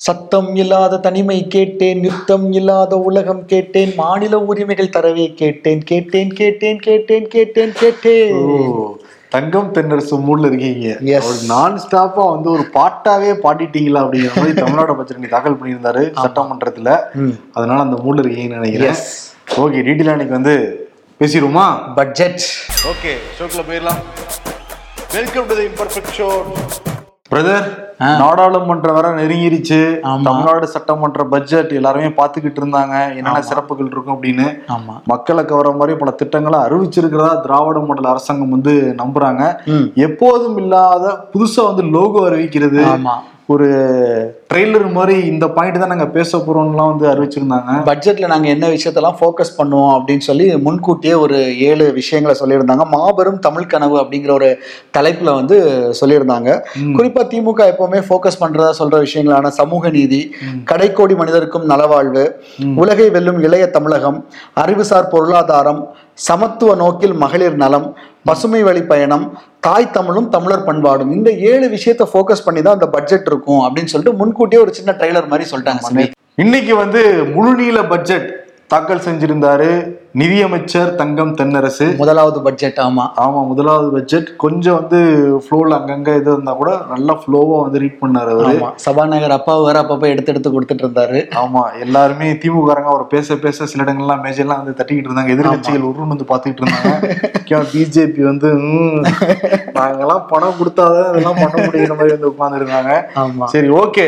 சத்தம் 0.00 0.56
இல்லாத 0.56 0.98
தனிமை 0.98 1.48
கேட்டேன் 1.48 2.00
நிறுத்தம் 2.00 2.52
இல்லாத 2.52 2.96
உலகம் 3.00 3.44
கேட்டேன் 3.46 3.92
மாநில 3.96 4.38
உரிமைகள் 4.46 4.94
தரவே 4.96 5.26
கேட்டேன் 5.34 5.82
கேட்டேன் 5.90 6.32
கேட்டேன் 6.40 6.80
கேட்டேன் 6.80 7.26
கேட்டேன் 7.34 7.70
ஓ, 7.70 7.78
கேட்டேன் 7.80 8.34
தங்கம் 9.32 9.70
தென்னரசு 9.74 10.16
மூட்ல 10.26 10.50
இருக்கீங்க. 10.50 10.88
ஒரு 11.28 11.38
நான் 11.48 11.80
ஸ்டாப்பா 11.84 12.24
வந்து 12.32 12.48
ஒரு 12.50 12.64
பாட்டாவே 12.76 13.30
பாடிட்டீங்களா 13.44 14.02
அப்படிங்கிற 14.04 14.34
மாதிரி 14.36 14.54
தமிழ்நாடு 14.62 14.96
பட்ஜெட் 14.98 15.22
நீ 15.24 15.30
தாக்கல் 15.34 15.58
பண்ணியிருந்தாரு 15.60 16.02
சட்டமன்றத்துல. 16.20 16.90
அதனால 17.54 17.78
அந்த 17.86 17.98
மூட்ல 18.04 18.22
இருக்கீங்கன்னு 18.22 18.60
நினைக்கிறேன். 18.60 19.00
ஓகே 19.56 19.82
டீட்டெயிலா 19.86 20.16
இன்னைக்கு 20.16 20.38
வந்து 20.40 20.54
பேசிடுவோமா? 21.20 21.66
பட்ஜெட் 21.98 22.44
ஓகே 22.92 23.12
ஷோக்குள்ள 23.36 23.64
போயிடலாம். 23.68 24.00
Welcome 25.14 25.48
to 25.50 25.56
the 25.56 25.66
imperfect 25.70 26.14
show 26.18 26.28
brother 27.30 27.68
ஆ. 28.00 28.16
நாடாளுமன்ற 28.16 28.92
வர 28.92 29.08
நெருங்கிருச்சு. 29.08 30.00
தமிழ்நாடு 30.22 30.66
சட்டமன்ற 30.66 31.24
பட்ஜெட் 31.24 31.72
எல்லாருமே 31.72 32.06
பாத்துக்கிட்டு 32.06 32.60
இருந்தாங்க. 32.60 33.08
என்னென்ன 33.08 33.42
சிறப்புகள் 33.42 33.86
இருக்கும் 33.86 34.22
அப்படின்னு. 34.22 34.46
மக்களை 35.06 35.44
கவர 35.44 35.72
மாதிரி 35.72 35.98
பல 35.98 36.10
திட்டங்களை 36.10 36.58
அறிவிச்சிருக்கிறதா 36.58 37.40
திராவிட 37.40 37.78
மாடல் 37.78 38.04
அரசாங்கம் 38.04 38.50
வந்து 38.50 38.94
நம்புறாங்க. 38.98 39.42
எப்போதும் 39.94 40.56
இல்லாத 40.56 41.28
புதுசா 41.32 41.64
வந்து 41.64 41.82
லோகோ 41.82 42.30
அறிவிக்கிறது. 42.30 42.84
ஒரு 43.48 43.66
ட்ரெய்லர் 44.54 44.92
மாதிரி 44.92 45.26
இந்த 45.26 45.48
பாயிண்ட் 45.48 45.78
தான் 45.78 45.88
நாங்க 45.88 46.06
பேச 46.06 46.38
போறோம்லாம் 46.38 46.96
வந்து 46.96 47.06
அறிவிச்சிருந்தாங்க. 47.08 47.70
பட்ஜெட்ல 47.84 48.26
நாங்க 48.26 48.48
என்ன 48.48 48.68
விஷயத்தெல்லாம் 48.68 49.14
ஃபோக்கஸ் 49.20 49.52
பண்ணுவோம் 49.58 49.92
அப்படின்னு 49.92 50.18
சொல்லி 50.18 50.56
முன்கூட்டியே 50.56 51.14
ஒரு 51.14 51.58
ஏழு 51.58 51.92
விஷயங்களை 51.92 52.40
சொல்லியிருந்தாங்க. 52.40 52.84
மாபெரும் 52.88 53.38
தமிழ் 53.38 53.66
கனவு 53.66 53.98
அப்படிங்கிற 53.98 54.30
ஒரு 54.32 54.58
தலைப்புல 54.98 55.34
வந்து 55.34 55.56
சொல்லியிருந்தாங்க. 56.00 56.60
குறிப்பா 56.80 57.22
திமுக 57.26 57.85
எப்பவுமே 57.86 58.06
ஃபோக்கஸ் 58.06 58.40
பண்றதா 58.40 58.70
சொல்ற 58.78 58.96
விஷயங்களான 58.98 59.50
சமூக 59.58 59.90
நீதி 59.90 60.20
கடைக்கோடி 60.70 61.14
மனிதருக்கும் 61.14 61.66
நலவாழ்வு 61.70 62.24
உலகை 62.76 63.06
வெல்லும் 63.10 63.38
இளைய 63.40 63.64
தமிழகம் 63.70 64.18
அறிவுசார் 64.62 65.10
பொருளாதாரம் 65.10 65.80
சமத்துவ 66.20 66.70
நோக்கில் 66.74 67.14
மகளிர் 67.14 67.56
நலம் 67.56 67.86
பசுமை 68.24 68.60
வழி 68.62 68.82
பயணம் 68.84 69.26
தாய் 69.60 69.92
தமிழும் 69.92 70.28
தமிழர் 70.28 70.64
பண்பாடும் 70.64 71.12
இந்த 71.12 71.30
ஏழு 71.50 71.66
விஷயத்தை 71.68 72.06
ஃபோக்கஸ் 72.10 72.44
பண்ணி 72.46 72.60
தான் 72.62 72.76
அந்த 72.78 72.88
பட்ஜெட் 72.88 73.28
இருக்கும் 73.30 73.62
அப்படின்னு 73.62 73.92
சொல்லிட்டு 73.92 74.18
முன்கூட்டியே 74.20 74.62
ஒரு 74.62 74.72
சின்ன 74.74 74.92
ட்ரைலர் 74.98 75.30
மாதிரி 75.32 75.46
சொல்லிட்டாங்க. 75.50 76.06
இன்னைக்கு 76.38 76.74
வந்து 76.76 77.02
முழுநீள 77.34 77.80
பட்ஜெட் 77.88 78.26
தாக்கல் 78.70 79.04
செஞ்சிருந்தாரு 79.04 79.68
நிதியமைச்சர் 80.14 80.94
தங்கம் 80.94 81.34
தென்னரசு. 81.34 81.86
முதலாவது 81.98 82.38
பட்ஜெட் 82.42 82.78
ஆமா. 82.78 83.04
ஆமா 83.16 83.40
முதலாவது 83.46 83.88
பட்ஜெட் 83.90 84.36
கொஞ்சம் 84.36 84.76
வந்து 84.80 84.98
ஃப்ளோல 85.44 85.76
அங்கங்க 85.78 86.10
இது 86.16 86.30
இருந்தா 86.32 86.52
கூட 86.52 86.70
நல்லா 86.88 87.14
ஃப்ளோவா 87.14 87.56
வந்து 87.62 87.78
ரீட் 87.78 88.00
பண்ணாரு 88.00 88.30
அவரு. 88.34 88.54
சபாநாயகர் 88.76 89.30
அப்பா 89.30 89.54
வேற 89.58 89.78
அப்பப்ப 89.82 90.08
எடுத்து 90.08 90.32
எடுத்து 90.32 90.50
கொடுத்துட்டு 90.50 90.84
இருந்தாரு. 90.84 91.20
ஆமா 91.36 91.62
எல்லாருமே 91.80 92.28
திமுககாரங்க 92.42 92.90
அவர் 92.90 93.06
பேச 93.06 93.36
பேச 93.36 93.66
சில 93.66 93.84
இடங்கள்லாம் 93.84 94.24
மேஜர்லாம் 94.26 94.62
வந்து 94.62 94.78
தட்டிக்கிட்டு 94.80 95.10
இருந்தாங்க. 95.10 95.34
எதிர்கட்சிகள் 95.36 95.88
உருன்னு 95.90 96.14
வந்து 96.14 96.30
பாத்துக்கிட்டு 96.32 96.64
இருந்தாங்க. 96.64 97.64
பிஜேபி 97.72 98.22
வந்து 98.22 98.48
"ம், 98.66 99.00
நாங்கெல்லாம் 99.76 100.24
பணம் 100.28 100.58
கொடுத்தாதான் 100.58 101.10
இதெல்லாம் 101.10 101.40
பண்ண 101.40 101.56
முடியுற 101.66 101.94
மாதிரி 101.96 102.14
வந்து 102.16 102.30
உட்கார்ந்துருந்தாங்க. 102.32 102.92
ஆமா. 103.18 103.46
சரி 103.46 103.68
ஓகே 103.78 104.06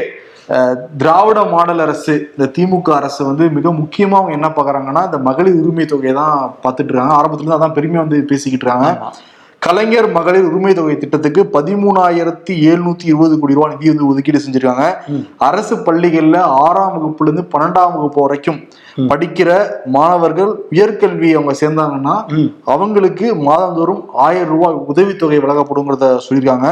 திராவிட 1.01 1.39
மாடல் 1.55 1.83
அரசு 1.85 2.15
இந்த 2.35 2.47
திமுக 2.57 2.91
அரசு 2.99 3.21
வந்து 3.25 3.45
மிக 3.57 3.73
முக்கியமா 3.81 4.17
அவங்க 4.21 4.33
என்ன 4.39 4.49
பாக்குறாங்கன்னா 4.59 5.03
இந்த 5.09 5.19
மகளிர் 5.27 5.59
உரிமை 5.63 5.85
தொகையை 5.85 6.15
தான் 6.21 6.37
பார்த்துட்டு 6.65 6.93
இருக்காங்க. 6.93 7.17
ஆரம்பத்துல 7.19 7.45
இருந்து 7.45 7.59
அதான் 7.59 7.77
பெருமையா 7.79 8.05
வந்து 8.07 8.21
பேசிக்கிட்டு 8.31 8.67
இருக்காங்க. 8.67 8.89
கலைஞர் 9.63 10.07
மகளிர் 10.17 10.47
உரிமை 10.49 10.73
தொகை 10.75 10.95
திட்டத்துக்கு 10.99 11.41
பதிமூணாயிரத்தி 11.55 12.53
எழுநூத்தி 12.71 13.07
இருபது 13.11 13.35
கோடி 13.41 13.57
ரூபாய் 13.57 13.73
நிதி 13.73 13.89
வந்து 13.93 14.09
ஒதுக்கீடு 14.11 14.41
செஞ்சிருக்காங்க. 14.45 14.85
அரசு 15.49 15.75
பள்ளிகள்ல 15.87 16.37
ஆறாம் 16.67 16.93
வகுப்புல 16.95 17.29
இருந்து 17.29 17.45
பன்னெண்டாம் 17.53 17.95
வகுப்பு 17.97 18.21
வரைக்கும் 18.25 18.61
படிக்கிற 19.11 19.51
மாணவர்கள் 19.97 20.53
உயர்கல்வி 20.75 21.29
அவங்க 21.39 21.53
சேர்ந்தாங்கன்னா. 21.61 22.15
அவங்களுக்கு 22.75 23.27
மாதந்தோறும் 23.49 24.01
ஆயிரம் 24.27 24.53
ரூபாய் 24.55 24.79
உதவித்தொகை 24.93 25.41
வழங்கப்படுங்கிறத 25.45 26.07
சொல்லியிருக்காங்க 26.27 26.71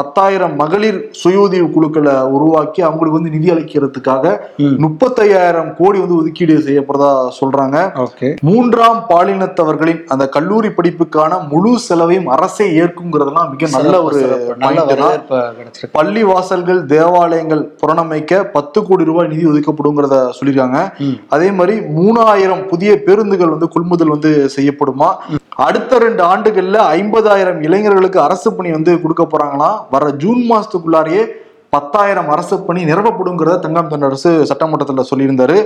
பத்தாயிரம் 0.00 0.54
மகளிர் 0.62 0.98
சுய 1.22 1.40
உதவி 1.46 1.66
குழுக்களை 1.76 2.16
உருவாக்கி 2.36 2.82
அவங்களுக்கு 2.88 3.18
வந்து 3.18 3.34
நிதி 3.36 3.50
அளிக்கிறதுக்காக. 3.54 4.34
முப்பத்தையாயிரம் 4.86 5.72
கோடி 5.80 5.98
வந்து 6.04 6.18
ஒதுக்கீடு 6.20 6.58
செய்யப்படுறதா 6.68 7.10
சொல்றாங்க 7.40 7.78
மூன்றாம் 8.50 9.00
பாலினத்தவர்களின் 9.12 10.04
அந்த 10.14 10.26
கல்லூரி 10.36 10.72
படிப்புக்கான 10.80 11.40
முழு 11.54 11.74
செலவையும் 11.88 12.23
அரசே 12.34 12.66
ஏற்குங்கிறதெல்லாம் 12.80 13.50
மிக 13.52 13.68
நல்ல 13.76 14.02
ஒரு 14.06 14.20
பள்ளி 15.96 16.22
வாசல்கள் 16.30 16.80
தேவாலயங்கள் 16.94 17.62
புறணமைக்க 17.80 18.42
பத்து 18.56 18.78
கோடி 18.86 19.04
ரூபாய் 19.10 19.30
நிதி 19.32 19.44
ஒதுக்கப்படுங்கிறத 19.50 20.16
சொல்லியிருக்காங்க. 20.38 20.80
அதே 21.36 21.48
மாதிரி 21.58 21.76
மூணாயிரம் 21.98 22.64
புதிய 22.72 22.90
பேருந்துகள் 23.06 23.54
வந்து 23.54 23.68
கொள்முதல் 23.74 24.14
வந்து 24.14 24.32
செய்யப்படுமா? 24.56 25.10
அடுத்த 25.66 25.98
ரெண்டு 25.98 26.22
ஆண்டுகள்ல 26.32 26.78
ஐம்பதாயிரம் 26.98 27.60
இளைஞர்களுக்கு 27.68 28.20
அரசு 28.26 28.48
பணி 28.56 28.70
வந்து 28.70 28.92
கொடுக்க 29.02 29.24
போறாங்களாம் 29.24 29.78
வர 29.94 30.10
ஜூன் 30.24 30.42
மாசத்துக்குள்ளாரையே 30.50 31.24
பத்தாயிரம் 31.76 32.28
அரசு 32.34 32.56
பணி 32.66 32.80
நிரப்பப்படுங்கிறத 32.84 33.56
தங்கம் 33.62 33.88
தென்னரசு 33.92 34.30
சட்டமன்றத்துல 34.50 35.04
சொல்லியிருந்தாரு. 35.10 35.58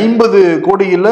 ஐம்பது 0.00 0.40
கோடியில 0.66 1.08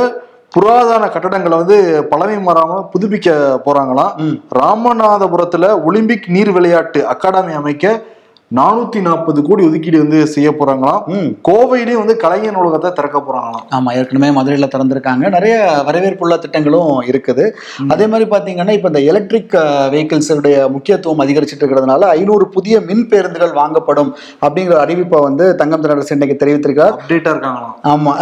புராதன 0.50 1.06
கட்டடங்களை 1.06 1.56
வந்து 1.56 2.05
பழமை 2.05 2.37
மாறாம 2.37 2.78
புதுப்பிக்க 2.93 3.28
போறாங்களாம். 3.65 4.15
ராமநாதபுரத்துல 4.61 5.84
ஒலிம்பிக் 5.84 6.27
நீர் 6.28 6.53
விளையாட்டு 6.53 7.06
அகாடமி 7.06 7.53
அமைக்க 7.53 8.03
நானூத்தி 8.50 9.00
நாற்பது 9.00 9.43
கோடி 9.43 9.66
ஒதுக்கீடு 9.66 9.99
வந்து 9.99 10.27
செய்ய 10.27 10.50
போறாங்களாம். 10.50 11.03
ம். 11.09 11.28
கோவையிலயும் 11.49 11.99
வந்து 11.99 12.16
கலைஞர் 12.16 12.55
நூலகத்தை 12.55 12.93
திறக்க 12.93 13.19
போறாங்களாம். 13.19 13.65
ஆமா 13.71 13.91
ஏற்கனவே 13.93 14.31
மதுரையில 14.38 14.66
திறந்திருக்காங்க. 14.66 15.28
நிறைய 15.28 15.55
வரவேற்புள்ள 15.87 16.37
திட்டங்களும் 16.37 17.03
இருக்குது. 17.10 17.44
அதே 17.89 18.06
மாதிரி 18.06 18.31
பாத்தீங்கன்னா 18.31 18.71
இப்ப 18.71 18.89
இந்த 18.89 19.00
எலக்ட்ரிக் 19.00 19.55
வெஹிக்கிள்ஸுடைய 19.93 20.71
முக்கியத்துவம் 20.71 21.19
அதிகரிச்சுட்டு 21.19 21.62
இருக்கிறதுனால 21.62 22.09
ஐநூறு 22.15 22.49
புதிய 22.49 22.81
மின் 22.81 23.09
பேருந்துகள் 23.09 23.53
வாங்கப்படும் 23.53 24.10
அப்படிங்கிற 24.43 24.78
அறிவிப்பை 24.84 25.21
வந்து 25.21 25.55
தங்கம் 25.55 25.84
தினரசு 25.84 26.12
இன்னைக்கு 26.12 26.41
தெரிவித்திருக்கார் 26.43 26.97
அப்டேட்டா 26.97 27.33
இருக்காங்களாம். 27.34 27.77
ஆமா. 27.84 28.15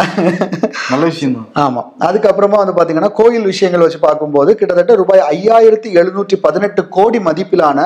நல்ல 0.91 1.03
விஷயம் 1.05 1.35
தான் 1.39 1.49
ஆமா. 1.65 1.83
அதுக்கப்புறமா 2.01 2.59
வந்து 2.61 2.77
பாத்தீங்கன்னா 2.79 3.11
கோயில் 3.13 3.45
விஷயங்கள் 3.45 3.81
வச்சு 3.81 3.99
பார்க்கும்போது 3.99 4.55
கிட்டத்தட்ட 4.55 4.95
ரூபாய் 4.95 5.25
ஐயாயிரத்தி 5.31 5.91
எழுநூற்றி 5.99 6.35
பதினெட்டு 6.41 6.87
கோடி 6.89 7.19
மதிப்பிலான 7.19 7.79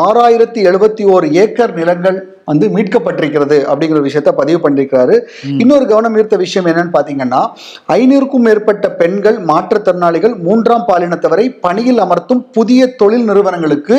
ஆறாயிரத்தி 0.00 0.60
எழுபத்தி 0.70 1.04
ஓரு 1.14 1.26
ஏக்கர் 1.42 1.70
நிலங்கள் 1.78 2.18
வந்து 2.50 2.66
மீட்கப்பட்டிருக்கிறது 2.74 3.56
அப்படிங்கிற 3.70 3.98
விஷயத்த 4.06 4.30
பதிவு 4.38 4.58
பண்ணிருக்கிறாரு. 4.62 5.16
இன்னொரு 5.62 5.84
கவனம் 5.90 6.16
ஈர்த்த 6.18 6.36
விஷயம் 6.44 6.68
என்னன்னு 6.70 6.94
பாத்தீங்கன்னா 6.96 7.40
ஐநூறுக்கும் 7.96 8.44
மேற்பட்ட 8.46 8.86
பெண்கள் 9.00 9.38
மாற்றுத்திறனாளிகள் 9.50 10.34
மூன்றாம் 10.46 10.86
பாலினத்தவரை 10.88 11.46
பணியில் 11.66 12.02
அமர்த்தும் 12.04 12.42
புதிய 12.56 12.88
தொழில் 13.02 13.28
நிறுவனங்களுக்கு 13.30 13.98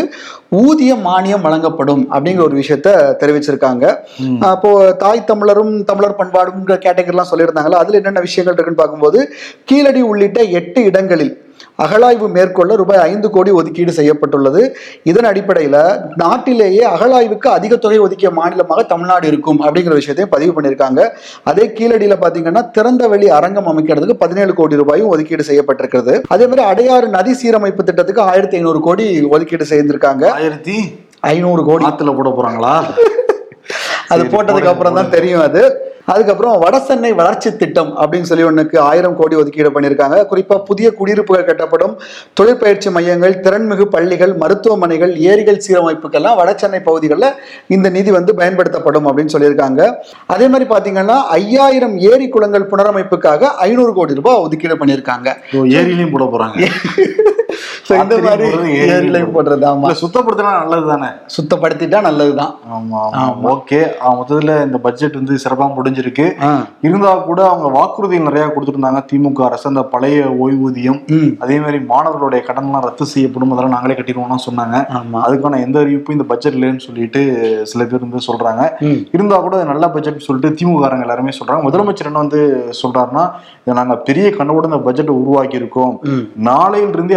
ஊதிய 0.64 0.94
மானியம் 1.08 1.46
வழங்கப்படும் 1.48 2.04
அப்படிங்கிற 2.14 2.46
ஒரு 2.50 2.58
விஷயத்த 2.62 2.90
தெரிவிச்சிருக்காங்க. 3.22 3.86
அப்போ 4.54 4.72
தாய் 5.04 5.28
தமிழரும் 5.32 5.74
தமிழர் 5.92 6.20
பண்பாடுங்கிற 6.20 6.78
கேட்டகரிலாம் 6.88 7.32
சொல்லியிருந்தாங்களா 7.32 7.82
அதுல 7.84 8.00
என்னென்ன 8.02 8.26
விஷயங்கள் 8.28 8.56
இருக்குன்னு 8.56 8.82
பார்க்கும்போது 8.82 9.22
கீழடி 9.72 10.04
உள்ளிட்ட 10.12 10.42
எட்டு 10.62 10.82
இடங்களில் 10.92 11.34
அகழாய்வு 11.84 12.28
மேற்கொள்ள 12.35 12.75
ரூபாய் 12.75 13.03
ஐந்து 13.09 13.29
கோடி 13.29 13.51
ஒதுக்கீடு 13.59 13.94
செய்யப்பட்டுள்ளது. 14.00 14.62
இதன் 15.03 15.29
அடிப்படையில் 15.31 15.79
நாட்டிலேயே 16.16 16.84
அகழாய்வுக்கு 16.94 17.50
அதிக 17.50 17.75
தொகை 17.75 18.00
ஒதுக்கிய 18.00 18.31
மாநிலமாக 18.40 18.84
தமிழ்நாடு 18.84 19.28
இருக்கும் 19.28 19.62
அப்படிங்கிற 19.66 19.94
விஷயத்தையும் 20.01 20.34
பதிவு 20.35 20.53
பண்ணியிருக்காங்க. 20.56 21.09
அதே 21.44 21.68
கீழடியில் 21.78 22.22
பார்த்தீங்கன்னா 22.24 22.72
திறந்த 22.72 23.07
வெளி 23.07 23.29
அரங்கம் 23.29 23.69
அமைக்கிறதுக்கு 23.72 24.22
பதினேழு 24.25 24.53
கோடி 24.53 24.75
ரூபாயும் 24.75 25.07
ஒதுக்கீடு 25.07 25.46
செய்யப்பட்டிருக்கிறது. 25.50 26.22
அதே 26.28 26.47
மாதிரி 26.47 26.68
அடையாறு 26.72 27.09
நதி 27.18 27.35
சீரமைப்பு 27.41 27.84
திட்டத்துக்கு 27.84 28.22
ஆயிரத்தி 28.22 28.57
ஐநூறு 28.57 28.80
கோடி 28.80 29.07
ஒதுக்கீடு 29.25 29.66
செய்திருக்காங்க. 29.69 30.25
ஆயிரத்தி 30.30 30.78
ஐநூறு 31.19 31.63
கோடி. 31.63 31.85
ஆத்துல 31.85 32.16
போட 32.16 32.30
போறாங்களா? 32.38 32.75
அது 34.13 34.24
போட்டதுக்கு 34.34 34.72
அப்புறம் 34.74 34.94
தான் 34.94 35.09
தெரியும் 35.09 35.41
அது. 35.41 35.63
அதுக்கப்புறம் 36.06 36.56
வடசென்னை 36.62 37.15
வளர்ச்சி 37.15 37.50
திட்டம் 37.57 37.92
அப்படின்னு 37.98 38.21
சொல்லி 38.21 38.44
ஒண்ணுக்கு 38.44 38.77
ஆயிரம் 38.80 39.15
கோடி 39.15 39.36
ஒதுக்கீடு 39.36 39.69
பண்ணியிருக்காங்க. 39.69 40.18
குறிப்பா 40.31 40.56
புதிய 40.65 40.88
குடியிருப்புகள் 40.92 41.45
கட்டப்படும் 41.45 41.94
தொழிற்பயிற்சி 42.33 42.89
மையங்கள் 42.89 43.36
திறன்மிகு 43.44 43.86
பள்ளிகள் 43.86 44.33
மருத்துவமனைகள் 44.33 45.15
ஏரிகள் 45.30 45.62
சீரமைப்புக்கெல்லாம் 45.68 46.38
வடசென்னை 46.42 46.83
பகுதிகளில் 46.83 47.30
இந்த 47.68 47.89
நிதி 47.89 48.12
வந்து 48.12 48.36
பயன்படுத்தப்படும் 48.36 49.07
அப்படின்னு 49.07 49.36
சொல்லியிருக்காங்க. 49.36 49.81
அதே 50.27 50.48
மாதிரி 50.48 50.68
பாத்தீங்கன்னா 50.69 51.18
ஐயாயிரம் 51.39 51.98
ஏரி 52.12 52.30
குளங்கள் 52.30 52.69
புனரமைப்புக்காக 52.71 53.54
ஐநூறு 53.59 53.94
கோடி 53.94 54.13
ரூபாய் 54.13 54.36
ஒதுக்கீடு 54.36 54.75
பண்ணியிருக்காங்க. 54.75 55.30
ஏரியிலையும் 55.80 56.12
போட 56.12 56.24
போறாங்க. 56.33 56.59
So, 56.95 57.31
இந்த 58.01 58.18
மாதிரி 58.25 58.44
போடுறது, 58.45 58.69
ஏரி 58.81 58.91
ஏரிலையும் 58.95 59.33
போடுறது 59.35 59.65
ஆமா. 59.69 59.88
இல்ல 59.88 60.00
சுத்தப்படுத்தினா 60.01 60.51
நல்லது 60.59 60.85
தானே 60.91 61.09
சுத்தப்படுத்திட்டா 61.35 62.00
நல்லதுதான். 62.07 62.53
ஆமா 62.75 63.01
ஓகே. 63.53 63.80
மொத்தத்துல 64.18 64.53
இந்த 64.68 64.77
பட்ஜெட் 64.85 65.18
வந்து 65.19 65.35
சிறப்பா 65.44 65.65
முடிஞ்சிருக்கு. 65.77 66.25
இருந்தா 66.88 67.12
கூட 67.30 67.39
அவங்க 67.50 67.68
வாக்குறுதிகள் 67.77 68.27
நிறைய 68.30 68.45
கொடுத்துருந்தாங்க. 68.53 69.01
திமுக 69.12 69.44
அரசு 69.47 69.65
அந்த 69.71 69.83
பழைய 69.94 70.19
ஓய்வூதியம். 70.45 71.00
அதே 71.44 71.57
மாதிரி 71.63 71.80
மாணவர்களுடைய 71.91 72.41
கடன் 72.47 72.68
எல்லாம் 72.69 72.85
ரத்து 72.88 73.07
செய்யப்படும் 73.13 73.53
அதெல்லாம் 73.56 73.75
நாங்களே 73.75 73.97
கட்டிடுவோம்னு 74.00 74.45
சொன்னாங்க. 74.47 74.77
அதுக்கான 75.25 75.62
எந்த 75.68 75.80
அறிவிப்பும் 75.83 76.18
இந்த 76.18 76.27
பட்ஜெட் 76.31 76.57
இல்லைன்னு 76.59 76.85
சொல்லிட்டு 76.88 77.21
சில 77.74 77.83
பேர் 77.91 78.06
வந்து 78.06 78.27
சொல்றாங்க. 78.30 78.62
இருந்தா 79.18 79.39
கூட 79.47 79.63
நல்ல 79.71 79.85
பட்ஜெட் 79.95 80.25
சொல்லிட்டு 80.27 80.56
திமுக 80.59 80.81
காரங்க 80.85 81.07
எல்லாருமே 81.07 81.38
சொல்றாங்க. 81.39 81.63
முதலமைச்சர் 81.69 82.12
என்ன 82.12 82.24
வந்து 82.25 82.41
சொல்றாருன்னா 82.81 83.25
நாங்க 83.80 83.95
பெரிய 84.07 84.27
கண்ணோட 84.38 84.65
இந்த 84.69 84.81
பட்ஜெட்டை 84.88 85.13
உருவாக்கி 85.21 85.62
இருக்கோம் 85.62 85.94
ம். 86.13 86.24
நாளையில 86.50 86.95
இருந்து 86.95 87.15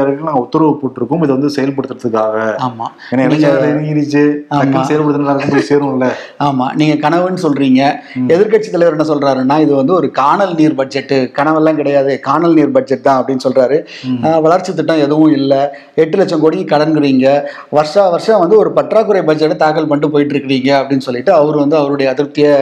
அரசாங்க 0.00 0.18
அதிகாரிகள் 0.20 0.28
நாங்க 0.28 0.40
உத்தரவு 0.40 0.80
போட்டிருக்கோம். 0.80 1.22
இதை 1.22 1.36
வந்து 1.36 1.50
செயல்படுத்துறதுக்காக. 1.56 2.36
ஆமா. 2.66 2.86
ஏன்னா 3.10 3.24
எலெக்ஷன் 3.26 3.64
நெருங்கிருச்சு 3.66 4.22
டக்குன்னு 4.50 4.90
செயல்படுத்தினா 4.90 5.50
போய் 5.50 5.68
சேரும்ல. 5.68 6.06
ஆமா. 6.44 6.66
நீங்க 6.74 7.08
கனவுன்னு 7.08 7.38
சொல்றீங்க. 7.42 7.80
எதிர்க்கட்சி 8.28 8.70
தலைவர் 8.70 8.96
என்ன 8.96 9.06
சொல்றாருன்னா 9.14 9.60
இது 9.60 9.74
வந்து 9.74 9.92
ஒரு 9.92 10.10
காணல் 10.10 10.54
நீர் 10.54 10.74
பட்ஜெட் 10.74 11.12
கனவெல்லாம் 11.38 11.74
கிடையாது. 11.74 12.20
காணல் 12.20 12.54
நீர் 12.54 12.70
பட்ஜெட் 12.70 13.02
தான் 13.02 13.24
அப்படின்னு 13.24 13.46
சொல்றாரு. 13.48 13.78
ஆஹ் 14.22 14.40
வளர்ச்சி 14.40 14.74
திட்டம் 14.74 15.04
எதுவும் 15.06 15.32
இல்லை. 15.32 15.60
எட்டு 15.94 16.16
லட்சம் 16.16 16.40
கோடி 16.40 16.64
கடன்கிறீங்க. 16.64 17.26
வருஷா 17.70 18.08
வருஷம் 18.08 18.38
வந்து 18.38 18.56
ஒரு 18.56 18.72
பற்றாக்குறை 18.72 19.22
பட்ஜெட்டை 19.22 19.56
தாக்கல் 19.56 19.86
பண்ணிட்டு 19.86 20.10
போயிட்டு 20.10 20.34
இருக்கிறீங்க 20.34 20.70
அப்படின்னு 20.80 21.06
சொல்லிட்டு 21.08 21.32
அவர் 21.32 21.56
வந்து 21.56 21.76
அவருடைய 21.76 22.14
அதிருப்தியை 22.14 22.54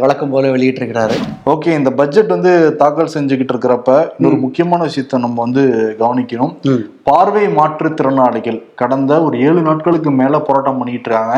வழக்கம் 0.00 0.30
போல 0.30 0.50
வெளியிட்டு 0.50 0.80
இருக்கிறாரு 0.80 1.16
ஓகே. 1.46 1.70
இந்த 1.78 1.90
பட்ஜெட் 1.90 2.28
வந்து 2.28 2.76
தாக்கல் 2.76 3.10
செஞ்சுக்கிட்டு 3.14 3.52
இருக்கிறப்ப 3.52 4.10
இன்னொரு 4.18 4.36
முக்கியமான 4.36 4.82
விஷயத்தை 4.82 5.20
நம்ம 5.20 5.40
வந்து 5.42 5.62
கவனிக்கணும். 5.98 6.52
பார்வை 7.08 7.44
மாற்றுத்திறனாளிகள் 7.58 8.58
கடந்த 8.80 9.12
ஒரு 9.26 9.36
ஏழு 9.46 9.60
நாட்களுக்கு 9.68 10.10
மேல 10.20 10.38
போராட்டம் 10.48 10.78
பண்ணிட்டு 10.80 11.08
இருக்காங்க. 11.08 11.36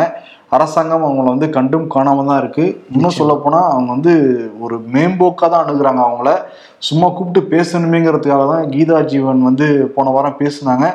அரசாங்கம் 0.57 1.05
அவங்கள 1.07 1.29
வந்து 1.35 1.49
கண்டும் 1.57 1.87
காணாம 1.95 2.25
தான் 2.31 2.41
இருக்கு. 2.43 2.65
இன்னும் 2.95 3.17
சொல்ல 3.19 3.33
போனா 3.35 3.61
அவங்க 3.71 3.91
வந்து 3.97 4.15
ஒரு 4.65 4.77
மேம்போக்கா 4.95 5.47
தான் 5.55 5.65
அணுகுறாங்க 5.65 6.03
அவங்கள. 6.07 6.33
சும்மா 6.89 7.07
கூப்பிட்டு 7.09 7.43
பேசணுமேங்கிறதுக்காக 7.55 8.47
தான் 8.53 8.71
கீதா 8.75 8.99
ஜீவன் 9.13 9.43
வந்து 9.49 9.69
போன 9.97 10.13
வாரம் 10.17 10.41
பேசுனாங்க. 10.43 10.89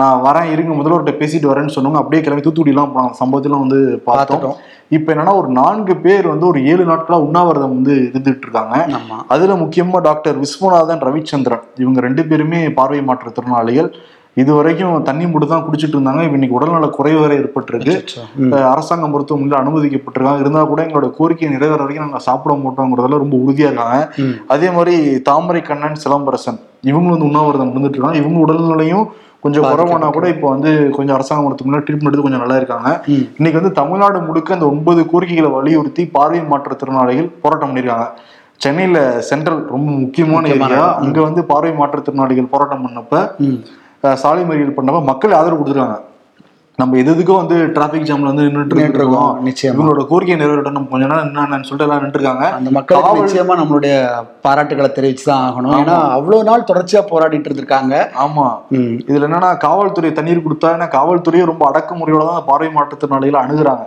நான் 0.00 0.22
வரேன் 0.26 0.50
இருங்க 0.52 0.72
முதல்வர்கிட்ட 0.76 1.12
பேசிட்டு 1.20 1.50
வரேன்னு 1.50 1.74
சொன்னாங்க 1.74 1.98
அப்படியே 2.00 2.22
கிளம்பி 2.22 2.44
தூத்துக்குடிலாம் 2.44 2.92
போனாங்க 2.94 3.18
சம்பவத்திலாம் 3.20 3.64
வந்து 3.64 3.80
பார்த்தோம். 3.80 4.08
பார்த்துட்டோம். 4.08 4.56
இப்ப 4.96 5.12
என்னன்னா 5.14 5.34
ஒரு 5.40 5.48
நான்கு 5.58 5.94
பேர் 6.04 6.26
வந்து 6.32 6.46
ஒரு 6.52 6.60
ஏழு 6.70 6.84
நாட்களா 6.90 7.18
உண்ணாவிரதம் 7.26 7.74
வந்து 7.76 7.94
இருந்துட்டு 8.08 8.46
இருக்காங்க. 8.46 8.74
அதுல 9.34 9.54
முக்கியமா 9.62 10.00
டாக்டர் 10.08 10.40
விஸ்வநாதன் 10.44 11.04
ரவிச்சந்திரன் 11.08 11.64
இவங்க 11.84 12.00
ரெண்டு 12.06 12.24
பேருமே 12.30 12.60
பார்வை 12.80 13.02
மாற்றுத்திறனாளிகள் 13.10 13.90
இது 14.42 14.50
வரைக்கும் 14.56 15.02
தண்ணி 15.06 15.24
மட்டும் 15.30 15.50
தான் 15.52 15.64
குடிச்சிட்டு 15.64 15.96
இருந்தாங்க. 15.96 16.20
இப்ப 16.26 16.36
இன்னைக்கு 16.38 16.56
உடல்நல 16.58 16.86
குறைவு 16.98 17.18
வேற 17.22 17.32
ஏற்பட்டிருக்கு. 17.40 17.94
அரசாங்க 18.70 19.06
மருத்துவமனையில் 19.14 19.58
அனுமதிக்கப்பட்டிருக்காங்க. 19.62 20.42
இருந்தா 20.44 20.62
கூட 20.70 20.80
எங்களோட 20.86 21.08
கோரிக்கை 21.18 21.50
நிறைவேற 21.54 21.80
வரைக்கும் 21.82 22.06
நாங்க 22.06 22.20
சாப்பிட 22.28 22.54
மாட்டோங்கிறதுல 22.62 23.18
ரொம்ப 23.24 23.36
உறுதியா 23.44 23.68
இருக்காங்க. 23.70 23.98
அதே 24.54 24.70
மாதிரி 24.76 24.94
தாமரை 25.28 25.62
கண்ணன் 25.68 26.00
சிலம்பரசன் 26.04 26.60
இவங்க 26.90 27.08
வந்து 27.14 27.28
உண்ணாவிரதம் 27.30 27.72
இருந்துட்டு 27.74 27.98
இருக்காங்க. 27.98 28.22
இவங்க 28.22 28.38
உடல்நிலையும் 28.46 29.04
கொஞ்சம் 29.44 29.64
குறைவானா 29.70 30.08
கூட 30.16 30.26
இப்போ 30.34 30.46
வந்து 30.54 30.70
கொஞ்சம் 30.96 31.16
அரசாங்க 31.16 31.42
மருத்துவமனையில் 31.44 31.84
ட்ரீட்மெண்ட் 31.86 32.10
எடுத்து 32.10 32.26
கொஞ்சம் 32.26 32.44
நல்லா 32.44 32.58
இருக்காங்க. 32.60 32.88
இன்னைக்கு 33.38 33.60
வந்து 33.60 33.72
தமிழ்நாடு 33.80 34.18
முழுக்க 34.28 34.58
அந்த 34.58 34.66
ஒன்பது 34.74 35.00
கோரிக்கைகளை 35.12 35.50
வலியுறுத்தி 35.56 36.04
பார்வை 36.16 36.42
மாற்றுத்திறனாளிகள் 36.52 37.28
போராட்டம் 37.44 37.70
பண்ணியிருக்காங்க 37.70 38.06
சென்னையில 38.64 38.98
சென்ட்ரல் 39.30 39.60
ரொம்ப 39.74 39.88
முக்கியமான 40.02 40.48
ஏரியா. 40.54 40.84
அங்க 41.02 41.18
வந்து 41.28 41.42
பார்வை 41.52 41.72
மாற்றுத்திறனாளிகள் 41.80 42.52
போராட்டம் 42.54 42.84
பண்ணப்ப 42.86 44.14
சாலை 44.22 44.44
மறியல் 44.50 44.76
பண்ணப்ப 44.78 45.00
மக்கள் 45.10 45.36
ஆதரவு 45.40 45.58
கொடுத்துருக்காங்க. 45.58 45.98
நம்ம 46.82 46.96
எது 46.96 47.14
எதுக்கோ 47.14 47.36
வந்து 47.36 47.72
டிராபிக் 47.72 48.02
ஜாம்ல 48.02 48.30
வந்து 48.30 48.42
நின்றுட்டு 48.42 48.94
இருக்கோம். 48.94 49.46
நிச்சயமா. 49.46 49.74
இவங்களோட 49.74 50.06
கோரிக்கை 50.06 50.36
நிறைவேறட்டும். 50.36 50.70
நம்ம 50.70 50.88
கொஞ்ச 50.90 51.06
நேரம் 51.06 51.28
என்னன்னு 51.28 51.62
சொல்லிட்டு 51.62 51.78
எல்லாம் 51.78 52.00
நின்று 52.00 52.20
இருக்காங்க 52.20 52.44
அந்த 52.50 52.70
காவல்- 52.70 53.20
நிச்சயமா 53.22 53.54
நம்மளுடைய 53.60 53.94
பாராட்டுகளை 54.42 54.90
தெரிவிச்சு 54.92 55.24
தான் 55.24 55.42
ஆகணும். 55.48 55.68
ஏன்னா 55.68 55.96
அவ்வளவு 56.10 56.44
நாள் 56.44 56.64
தொடர்ச்சியா 56.72 57.00
போராடிட்டு 57.10 57.48
இருந்திருக்காங்க. 57.48 57.94
ஆமா. 58.24 58.46
இதுல 59.06 59.26
என்னன்னா 59.26 59.56
காவல்துறை 59.56 60.12
தண்ணீர் 60.12 60.42
கொடுத்தா 60.46 60.66
ஏன்னா 60.66 60.88
காவல்துறையே 60.88 61.44
ரொம்ப 61.44 61.70
அடக்குமுறையோட 61.70 62.26
தான் 62.26 62.44
பார்வை 62.46 62.68
மாற்றுத்திறனாளிகளை 62.68 63.40
அணுகுறாங்க. 63.44 63.84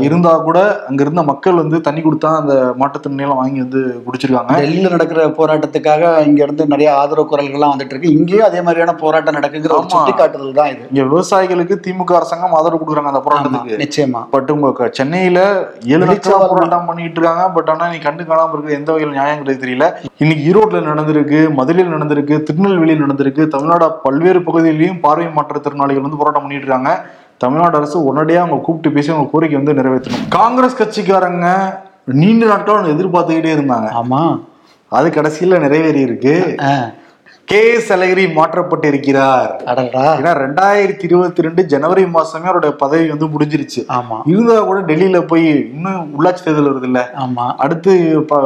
இருந்தா 0.00 0.38
கூட 0.38 0.58
அங்க 0.88 1.02
இருந்த 1.02 1.22
மக்கள் 1.22 1.54
வந்து 1.54 1.80
தண்ணி 1.80 2.00
கொடுத்தா 2.00 2.36
அந்த 2.36 2.74
மாற்றுத்திறனாளிகளை 2.78 3.34
வாங்கி 3.34 3.58
வந்து 3.58 4.02
குடிச்சிருக்காங்க. 4.06 4.50
டெல்லியில 4.56 4.90
நடக்கிற 4.90 5.26
போராட்டத்துக்காக 5.28 6.26
இங்க 6.26 6.42
இருந்து 6.42 6.66
நிறைய 6.66 6.96
ஆதரவு 6.96 7.28
குரல்கள்லாம் 7.30 7.72
வந்துட்டு 7.72 7.92
இருக்கு. 7.94 8.12
இங்கேயும் 8.12 8.46
அதே 8.46 8.60
மாதிரியான 8.60 8.94
போராட்டம் 8.94 9.34
நடக்குங்கிற 9.34 9.70
ஒரு. 9.70 9.84
சுட்டிக்காட்டுதல் 9.96 10.54
தான் 10.54 10.68
இது. 10.68 10.88
இங்க 10.92 11.02
விவசாயிகளுக்கு 11.02 11.74
திமுக 11.86 12.14
அரசாங்கம் 12.16 12.52
ஆதரவு 12.52 12.80
கொடுக்குறாங்க 12.82 13.12
அந்த 13.12 13.22
போராட்டத்துக்கு. 13.26 13.78
நிச்சயமா. 13.82 14.24
பட் 14.30 14.50
உங்க 14.50 14.88
சென்னையில 14.92 15.38
ஏழு 15.84 16.06
வெளிச்சவாதம். 16.06 16.48
போராட்டம் 16.48 16.84
பண்ணிட்டு 16.84 17.20
இருக்காங்க 17.20 17.50
பட் 17.50 17.70
ஆனா 17.70 17.88
நீ 17.88 17.98
கண்டு 17.98 18.22
காணாம 18.22 18.52
இருக்கு 18.52 18.72
எந்த 18.72 18.92
வகையில் 18.92 19.18
நியாயங்கிறது 19.18 19.62
தெரியல. 19.64 19.92
இன்னைக்கு 20.18 20.44
ஈரோட்ல 20.50 20.80
நடந்திருக்கு 20.90 21.54
மதுரையில் 21.54 21.94
நடந்திருக்கு 21.94 22.42
திருநெல்வேலியில் 22.42 23.04
நடந்திருக்கு 23.04 23.48
தமிழ்நாடு 23.48 23.92
பல்வேறு 24.02 24.42
பகுதிகளிலும் 24.42 25.00
பார்வை 25.00 25.26
மாற்றுத்திறனாளிகள் 25.26 26.06
வந்து 26.06 26.16
போராட்டம் 26.16 26.42
பண்ணிட்டு 26.42 26.66
இருக்காங்க 26.66 27.04
தமிழ்நாடு 27.38 27.76
அரசு 27.76 27.98
உடனடியா 28.00 28.42
அவங்க 28.42 28.56
கூப்பிட்டு 28.56 28.96
பேசி 28.96 29.12
அவங்க 29.12 29.30
கோரிக்கை 29.30 29.62
வந்து 29.62 29.82
நிறைவேற்றணும். 29.82 30.28
காங்கிரஸ் 30.28 30.78
கட்சிக்காரங்க 30.82 31.48
நீண்ட 32.04 32.46
நாட்களா 32.46 32.92
எதிர்பார்த்துக்கிட்டே 32.94 33.52
இருந்தாங்க. 33.56 33.88
ஆமா. 34.02 34.40
அது 34.88 35.08
கடைசியில 35.08 35.58
நிறைவேறி 35.58 36.00
இருக்கு 36.00 36.34
கே 37.48 37.72
எஸ் 37.72 37.92
அழகிரி 37.92 38.32
மாற்றப்பட்டு 38.32 38.88
இருக்கிறார் 38.88 39.50
ஏன்னா 40.14 40.32
ரெண்டாயிரத்தி 40.36 41.04
இருபத்தி 41.04 41.42
ரெண்டு 41.42 41.64
ஜனவரி 41.64 42.04
மாசமே 42.06 42.42
அவருடைய 42.42 42.74
பதவி 42.76 43.08
வந்து 43.08 43.26
முடிஞ்சிருச்சு. 43.26 43.80
ஆமா. 43.88 44.16
இருந்தா 44.26 44.60
கூட 44.60 44.80
டெல்லியில 44.80 45.26
போய் 45.26 45.46
இன்னும் 45.74 46.14
உள்ளாட்சி 46.16 46.42
தேர்தல் 46.42 46.70
வருது 46.70 46.82
இல்ல 46.82 47.02
ஆமா. 47.18 47.46
அடுத்து 47.56 47.92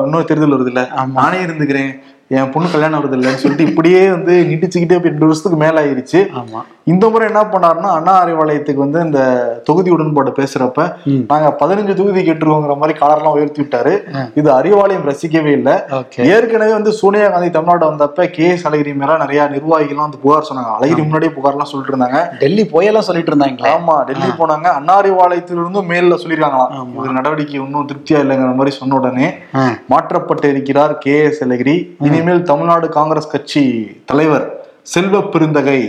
இன்னொரு 0.04 0.24
தேர்தல் 0.24 0.54
வருது 0.56 0.66
இல்ல. 0.66 0.84
நானே 1.12 1.38
இருந்துக்கிறேன். 1.38 1.92
என் 2.28 2.50
பொண்ணு 2.50 2.70
கல்யாணம் 2.70 3.00
வருது 3.00 3.16
இல்லைன்னு 3.16 3.34
சொல்லிட்டு 3.34 3.68
இப்படியே 3.68 4.10
வந்து 4.10 4.34
நீட்டிச்சுக்கிட்டே 4.48 4.98
ரெண்டு 5.02 5.26
வருஷத்துக்கு 5.26 5.58
மேல 5.58 5.82
ஆயிருச்சு 5.84 6.20
ஆமா. 6.34 6.60
இந்த 6.86 7.04
முறை 7.12 7.24
என்ன 7.30 7.40
பண்ணாருன்னா 7.52 7.88
அண்ணா 7.96 8.12
அறிவாலயத்துக்கு 8.24 8.82
வந்து 8.84 9.00
இந்த 9.06 9.20
தொகுதி 9.66 9.90
உடன்பாடு 9.94 10.30
பேசுறப்ப. 10.38 10.84
நாங்க 11.30 11.48
பதினஞ்சு 11.60 11.94
தொகுதி 11.98 12.20
கேட்டுருவோங்கிற 12.28 12.74
மாதிரி 12.82 12.94
காலர்லாம் 13.00 13.36
உயர்த்தி 13.38 13.60
விட்டாரு. 13.62 13.92
இது 14.40 14.48
அறிவாலயம் 14.58 15.06
ரசிக்கவே 15.10 15.52
இல்லை. 15.58 15.74
ஏற்கனவே 16.34 16.72
வந்து 16.76 16.92
சோனியா 17.00 17.26
காந்தி 17.34 17.50
தமிழ்நாடு 17.56 17.84
வந்தப்ப 17.90 18.26
கே 18.36 18.46
எஸ் 18.54 18.66
அழகிரி 18.70 18.94
மேல 19.02 19.18
நிறைய 19.24 19.44
நிர்வாகிகள்லாம் 19.54 20.08
வந்து 20.08 20.22
புகார் 20.24 20.48
சொன்னாங்க. 20.50 20.72
அழகிரி 20.78 21.02
முன்னாடியே 21.06 21.32
புகார்லாம் 21.36 21.70
சொல்லிட்டு 21.72 21.94
இருந்தாங்க 21.94 22.22
டெல்லி 22.42 22.64
போயெல்லாம் 22.74 23.06
சொல்லிட்டு 23.08 23.32
இருந்தாங்களே. 23.32 23.74
ஆமா 23.76 23.96
டெல்லி 24.10 24.30
போனாங்க. 24.40 24.66
அன்னாரிவாளையத்திலிருந்தும் 24.80 25.88
மேல்ல 25.92 26.20
சொல்லியிருக்காங்களாம். 26.24 26.74
ஆமா. 26.80 26.98
இவர் 26.98 27.18
நடவடிக்கை 27.18 27.60
இன்னும் 27.66 27.88
திருப்தியா 27.92 28.24
இல்லைங்கிற 28.24 28.56
மாதிரி 28.62 28.74
சொன்ன 28.80 28.98
உடனே 29.00 29.30
மாற்றப்பட்டு 29.94 30.48
இருக்கிறார் 30.56 30.94
கே 31.06 31.16
எஸ் 31.28 31.44
அழகிரி. 31.46 31.78
இனிமேல் 32.08 32.42
தமிழ்நாடு 32.52 32.88
காங்கிரஸ் 32.98 33.32
கட்சி 33.36 33.64
தலைவர் 34.12 34.46
செல்வ 34.94 35.16
பெருந்தகை. 35.32 35.80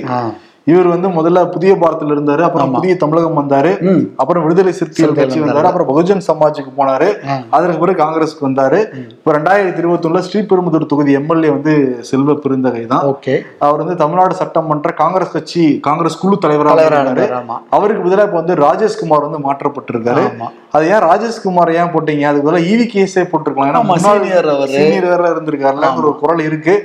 இவர் 0.65 0.87
வந்து 0.87 1.07
முதல்ல 1.09 1.51
புதிய 1.51 1.75
பாரத்தில் 1.75 2.09
இருந்தாரு 2.09 2.41
அப்புறம். 2.41 2.67
புதிய 2.73 2.97
தமிழகம் 2.97 3.37
வந்தாரு. 3.37 3.71
அப்புறம் 4.15 4.43
விடுதலை 4.43 4.71
சிறுத்தைகள் 4.71 5.15
கட்சி 5.15 5.39
வந்தாரு. 5.39 5.63
அப்புறம் 5.69 5.89
பகுஜன் 5.91 6.21
சமாஜுக்கு 6.27 6.71
போனாரு. 6.77 7.07
அதற்கு 7.49 7.77
பிறகு 7.77 8.03
காங்கிரஸ்க்கு 8.03 8.45
வந்தாரு. 8.47 8.79
இப்ப 9.09 9.31
ரெண்டாயிரத்தி 9.37 9.77
இருபத்தி 9.77 10.09
ஒண்ணுல 10.09 10.21
ஸ்ரீபெரும்புதூர் 10.27 10.85
தொகுதி 10.85 11.11
எம்எல்ஏ 11.11 11.49
வந்து 11.49 11.97
செல்வ 12.01 12.33
பெருந்தகை 12.33 12.85
தான் 12.85 13.03
அவர் 13.59 13.77
வந்து 13.77 13.95
தமிழ்நாடு 13.95 14.35
சட்டமன்ற 14.35 14.91
காங்கிரஸ் 14.91 15.31
கட்சி 15.31 15.79
காங்கிரஸ் 15.79 16.19
குழு 16.19 16.37
தலைவராக 16.37 16.75
தலைவரா 16.81 17.01
இருந்தாரு. 17.01 17.27
அவருக்கு 17.69 18.09
பதிலா 18.09 18.25
இப்ப 18.27 18.41
வந்து 18.41 18.55
ராஜேஷ்குமார் 18.55 19.29
வந்து 19.29 19.39
மாற்றப்பட்டிருக்காரு. 19.49 20.25
அது 20.71 20.87
ஏன் 20.87 21.03
ராஜேஷ்குமார் 21.09 21.73
ஏன் 21.73 21.91
போட்டீங்க? 21.93 22.21
அதுக்கு 22.21 22.51
பதிலா 22.51 22.61
ஈவி 22.71 22.85
கேஸே 22.93 23.23
போட்டிருக்கலாம். 23.31 23.69
ஏன்னா. 23.71 23.81
சீனியர் 24.75 25.09
வேற 25.13 25.33
இருந்திருக்காருல 25.33 25.95
ஒரு 25.97 26.15
குரல் 26.19 26.39
இருக்கு. 26.39 26.75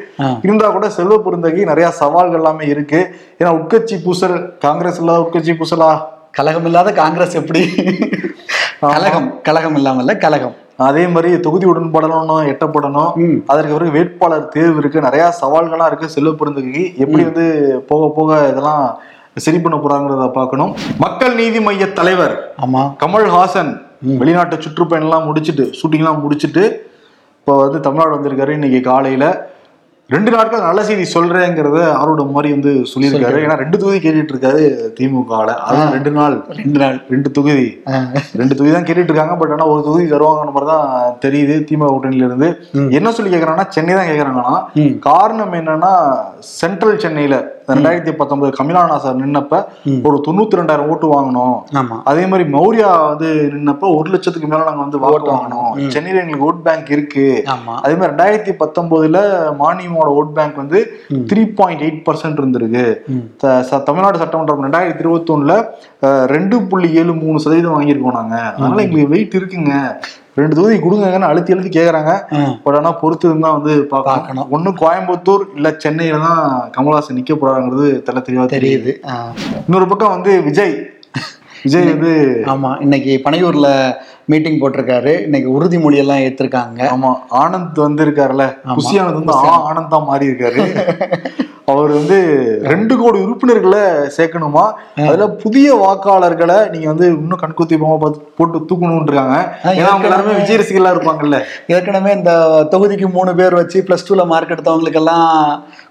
இருந்தா 0.43 0.71
கூட 0.71 0.89
செல்வ 0.89 1.19
பெருந்தகை 1.19 1.65
நிறைய 1.65 1.91
சவால்கள் 1.91 2.39
எல்லாமே 2.39 2.67
இருக்கு. 2.67 3.15
ஏன்னா 3.39 3.65
உட்கட்சி 3.67 3.97
பூசல் 4.03 4.35
காங்கிரஸ் 4.65 4.99
இல்லாத 5.01 5.19
உட்கட்சி 5.23 5.53
பூசலா? 5.61 5.89
கலகம் 6.39 6.67
இல்லாத 6.69 6.89
காங்கிரஸ் 6.99 7.35
எப்படி? 7.41 7.63
கலகம் 8.93 9.27
கலகம் 9.47 9.77
இல்லாமல்ல 9.79 10.13
கலகம் 10.25 10.55
அதே 10.87 11.05
மாதிரி 11.13 11.29
தொகுதி 11.45 11.67
உடன்பாடணும் 11.71 12.49
எட்டப்படணும். 12.53 13.13
அதற்கு 13.51 13.73
பிறகு 13.77 13.95
வேட்பாளர் 13.97 14.49
தேர்வு 14.55 14.81
இருக்கு. 14.83 15.05
நிறைய 15.07 15.25
சவால்கள்லாம் 15.41 15.91
இருக்கு. 15.91 16.13
செல்வ 16.15 16.33
பெருந்தகைக்கு 16.41 16.85
எப்படி 17.05 17.23
வந்து 17.29 17.47
போக 17.91 18.11
போக 18.19 18.39
இதெல்லாம் 18.51 18.85
சரி 19.45 19.59
பண்ண 19.65 19.77
போறாங்கிறத 19.85 20.29
பார்க்கணும். 20.39 20.75
மக்கள் 21.05 21.35
நீதி 21.41 21.61
மைய 21.69 21.89
தலைவர் 22.01 22.37
ஆமா. 22.65 22.83
கமல்ஹாசன் 23.03 23.73
வெளிநாட்டு 24.23 24.57
சுற்றுப்பயணம்லாம் 24.67 25.29
முடிச்சிட்டு 25.31 25.67
ஷூட்டிங்லாம் 25.79 26.23
முடிச்சிட்டு 26.27 26.65
இப்போ 27.41 27.55
வந்து 27.65 27.81
தமிழ்நாடு 27.81 28.17
வந்திருக்காரு. 28.17 28.53
இன்னைக்கு 28.59 28.81
காலையில 28.93 29.25
ரெண்டு 30.11 30.31
நாட்கள் 30.35 30.61
நல்ல 30.61 30.81
செய்தி 30.85 31.05
சொல்றேங்கிறத 31.13 31.79
ஆர்வம் 32.01 32.35
மாதிரி 32.35 32.51
வந்து 32.55 32.73
சொல்லியிருக்காரு. 32.91 33.39
ஏன்னா 33.45 33.57
ரெண்டு 33.63 33.77
தொகுதி 33.77 33.99
கேட்டுட்டு 33.99 34.35
இருக்காரு 34.35 34.61
திமுகவில். 34.99 35.51
அதான் 35.65 35.91
ரெண்டு 35.97 36.13
நாள் 36.13 36.37
ரெண்டு 36.59 36.79
நாள் 36.79 36.99
ரெண்டு 37.09 37.31
தொகுதி. 37.31 37.67
ரெண்டு 38.41 38.55
தொகுதி 38.55 38.75
தான் 38.77 38.87
கேட்டுட்டு 38.87 39.13
இருக்காங்க 39.13 39.37
பட் 39.37 39.55
ஆனா 39.57 39.67
ஒரு 39.73 39.83
தொகுதி 39.83 40.07
தருவாங்கன்ற 40.13 40.55
மாதிரி 40.57 40.71
தான் 40.71 40.87
தெரியுது 41.25 41.57
திமுக 41.69 41.91
கூட்டணியில 41.91 42.29
இருந்து 42.31 42.51
என்ன 42.93 43.13
சொல்லி 43.13 43.33
கேக்குறாங்கன்னா 43.33 43.69
சென்னை 43.71 43.97
தான் 43.97 44.11
கேக்குறாங்கன்னா 44.11 44.55
ம். 44.81 44.95
காரணம் 45.09 45.59
என்னன்னா 45.61 45.93
சென்ட்ரல் 46.57 47.03
சென்னையில 47.05 47.39
ரெண்டாயிரத்தி 47.71 48.13
பத்தொன்பது 48.19 48.51
கமிலானா 48.59 48.97
சார் 49.05 49.21
நின்னப்ப. 49.23 49.61
ஒரு 50.09 50.17
தொண்ணூத்தி 50.27 50.59
ரெண்டாயிரம் 50.59 50.91
ஓட்டு 50.93 51.07
வாங்கினோம். 51.15 51.57
ஆமா. 51.81 51.97
அதே 52.11 52.25
மாதிரி 52.31 52.45
மௌரியா 52.57 52.91
வந்து 53.11 53.29
நின்னப்ப 53.55 53.91
ஒரு 53.99 54.09
லட்சத்துக்கு 54.15 54.51
மேல 54.53 54.67
நாங்க 54.69 54.83
வந்து 54.85 55.01
ஓட்டு 55.13 55.31
வாங்கினோம். 55.33 55.73
சென்னையில 55.95 56.23
எங்களுக்கு 56.25 56.49
ஓட் 56.51 56.63
பேங்க் 56.67 56.91
இருக்கு. 56.97 57.27
ஆமா. 57.55 57.75
அதே 57.85 57.95
மாதிரி 58.01 58.11
ரெண்டாயிரத்தி 58.13 58.55
பத்தொன்பதுல 58.63 59.21
மானியமோட 59.63 60.09
ஓட் 60.21 60.33
பேங்க் 60.39 60.61
வந்து. 60.63 60.81
த்ரீ 61.33 61.45
பாயிண்ட் 61.61 61.85
எயிட் 61.87 62.05
பர்சன்ட் 62.09 62.41
இருந்திருக்கு. 62.43 62.85
தமிழ்நாடு 63.89 64.23
சட்டமன்றம் 64.25 64.65
ரெண்டாயிரத்தி 64.67 65.05
இருபத்தி 65.05 65.33
ஒண்ணுல 65.37 65.55
ரெண்டு 66.35 66.57
புள்ளி 66.71 66.91
ஏழு 67.01 67.15
மூணு 67.23 67.41
சதவீதம் 67.47 67.77
வாங்கியிருக்கோம் 67.77 68.19
நாங்க. 68.21 68.37
அதனால 68.55 68.83
எங்களுக்கு 68.87 69.15
வெயிட் 69.17 69.37
இருக்குங்க. 69.41 69.73
ரெண்டு 70.37 70.57
தொகுதி 70.57 70.77
கொடுங்கன்னு 70.79 71.29
அழுத்தி 71.29 71.53
அழுத்தி 71.53 71.71
கேக்குறாங்க. 71.71 72.13
ஆ. 72.35 72.41
பட் 72.65 72.77
ஆனா 72.77 72.91
பொறுத்து 72.95 73.27
இருந்தா 73.29 73.51
வந்து 73.55 73.73
பார்க்கணும். 73.93 74.49
ஒண்ணு 74.51 74.71
கோயம்புத்தூர் 74.81 75.45
இல்ல 75.57 75.71
சென்னையில 75.77 76.19
தான் 76.25 76.43
கமல்ஹாசன் 76.75 77.19
நிக்க 77.19 77.35
போறாங்கிறது 77.37 77.87
தெல 78.07 78.23
தெளிவா 78.27 78.47
தெரியுது. 78.53 78.93
இன்னொரு 79.65 79.89
பக்கம் 79.89 80.15
வந்து 80.17 80.35
விஜய். 80.45 80.77
விஜய் 81.63 81.89
வந்து 81.93 82.13
ஆமா 82.53 82.71
இன்னைக்கு 82.81 83.13
பனையூர்ல 83.25 83.69
மீட்டிங் 84.27 84.61
போட்டிருக்காரு. 84.61 85.13
இன்னைக்கு 85.25 85.49
உறுதிமொழி 85.53 85.97
எல்லாம் 85.97 86.23
ஏத்திருக்காங்க. 86.25 86.81
ஆமா 86.93 87.11
ஆனந்த் 87.41 87.81
வந்து 87.81 88.05
இருக்காருல்ல. 88.07 88.47
குஷி 88.77 88.95
ஆனந்த் 88.99 89.19
வந்து 89.21 89.37
ஆனந்த் 89.67 89.95
தான் 89.95 90.09
மாறி 90.09 90.31
இருக்காரு 90.31 90.59
அவர் 91.73 91.93
வந்து 91.97 92.17
ரெண்டு 92.73 92.95
கோடி 92.99 93.19
உறுப்பினர்களை 93.25 93.81
சேர்க்கணுமா? 94.17 94.65
அதுல 95.07 95.25
புதிய 95.43 95.69
வாக்காளர்களை 95.83 96.59
நீங்க 96.73 96.87
வந்து 96.93 97.07
இன்னும் 97.21 97.41
கண்குத்தி 97.41 97.77
பார்த்து 97.81 98.21
போட்டு 98.39 98.59
தூக்கணும்னு 98.69 99.09
இருக்காங்க 99.11 99.39
ஏன்னா 99.79 99.91
அவங்க 99.93 100.09
எல்லாருமே 100.09 100.37
விஜய் 100.41 100.61
ரசிகர்களா 100.61 100.93
இருப்பாங்கல்ல. 100.95 101.39
ஏற்கனவே 101.77 102.13
இந்த 102.19 102.33
தொகுதிக்கு 102.75 103.09
மூணு 103.17 103.33
பேர் 103.41 103.59
வச்சு 103.61 103.81
ப்ளஸ் 103.89 104.07
டூவில் 104.09 104.31
மார்க் 104.33 104.55
எடுத்தவங்களுக்கெல்லாம் 104.57 105.33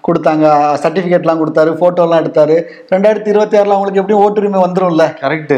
கொடுத்தாங்க. 0.08 0.46
சர்டிஃபிகேட்லாம் 0.84 1.42
கொடுத்தாரு 1.42 1.70
ஃபோட்டோலாம் 1.78 2.22
எடுத்தாரு. 2.22 2.56
ரெண்டாயிரத்தி 2.94 3.30
இருபத்தி 3.34 3.58
ஆறில் 3.60 3.76
அவங்களுக்கு 3.76 4.02
எப்படியும் 4.02 4.24
ஓட்டுரிமை 4.24 4.60
வந்துரும்ல. 4.64 5.06
கரெக்ட் 5.22 5.56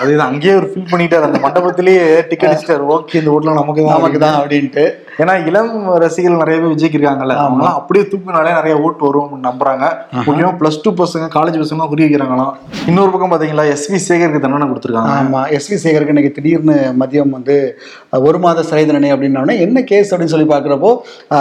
அதுதான் 0.00 0.28
அங்கேயே 0.30 0.56
ஒரு 0.60 0.68
ஃபீல் 0.72 0.90
பண்ணிட்டாரு. 0.92 1.28
அந்த 1.28 1.40
மண்டபத்திலேயே 1.46 2.04
டிக்கெட் 2.32 2.50
அடிச்சிட்டாரு. 2.50 2.86
ஓகே 2.96 3.20
இந்த 3.22 3.32
ஓட்டுலாம் 3.36 3.60
நமக்கு 3.62 3.86
தான் 3.86 3.98
நமக்கு 3.98 4.20
தான் 4.26 4.38
அப்படின்ட்டு. 4.40 4.86
ஏன்னா 5.22 5.34
இளம் 5.48 5.74
ரசிகர்கள் 6.04 6.42
நிறைய 6.44 6.58
பேர் 6.60 6.74
விஜய்க்கு 6.74 6.98
இருக்காங்கல்ல. 6.98 7.34
அவங்கலாம் 7.46 7.78
அப்படியே 7.80 8.04
தூக்குனாலே 8.12 8.58
நிறைய 8.60 8.76
ஓட்டு 8.86 9.02
வரும் 9.08 9.42
நம்புறாங்க. 9.46 9.84
முக்கியமா 10.20 10.52
பிளஸ் 10.58 10.80
டூ 10.82 10.92
பசங்க 10.96 11.26
காலேஜ் 11.34 11.58
பசங்க 11.60 11.88
குறி 11.88 12.04
வைக்கிறாங்களாம். 12.04 12.52
இன்னொரு 12.86 13.10
பக்கம் 13.10 13.32
பாத்தீங்களா 13.32 13.64
எஸ் 13.72 13.86
வி 13.88 13.98
சேகருக்கு 14.04 14.40
தண்டனை 14.40 14.68
கொடுத்துருக்காங்க. 14.68 15.12
ஆமா. 15.18 15.40
எஸ்வி 15.56 15.78
சேகருக்கு 15.82 16.14
இன்னைக்கு 16.14 16.32
திடீர்னு 16.36 16.74
மதியம் 17.00 17.32
வந்து 17.32 17.56
ஒரு 18.22 18.38
மாத 18.38 18.62
சிறை 18.64 18.84
தண்டனை 18.84 19.10
அப்படின்னோடனே 19.12 19.56
என்ன 19.64 19.78
கேஸ் 19.90 20.10
அப்படின்னு 20.10 20.34
சொல்லி 20.34 20.48
பார்க்குறப்போ 20.50 20.90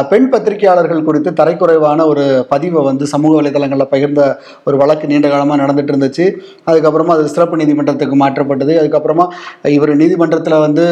பெண் 0.10 0.30
பத்திரிகையாளர்கள் 0.34 1.06
குறித்து 1.06 1.30
தரைக்குறைவான 1.40 1.82
ஒரு 2.08 2.24
பதிவை 2.52 2.84
வந்து 2.84 3.06
சமூக 3.14 3.34
வலைதளங்களில் 3.40 3.92
பகிர்ந்த 3.92 4.22
ஒரு 4.68 4.78
வழக்கு 4.82 5.06
நீண்ட 5.08 5.28
காலமாக 5.30 5.60
நடந்துட்டு 5.62 5.94
இருந்துச்சு. 5.94 6.26
அதுக்கப்புறமா 6.68 7.14
அது 7.16 7.34
சிறப்பு 7.34 7.60
நீதிமன்றத்துக்கு 7.60 8.18
மாற்றப்பட்டது. 8.18 8.74
அதுக்கப்புறமா 8.82 9.26
இவர் 9.74 9.94
நீதிமன்றத்தில் 9.96 10.32
வந்து 10.60 10.86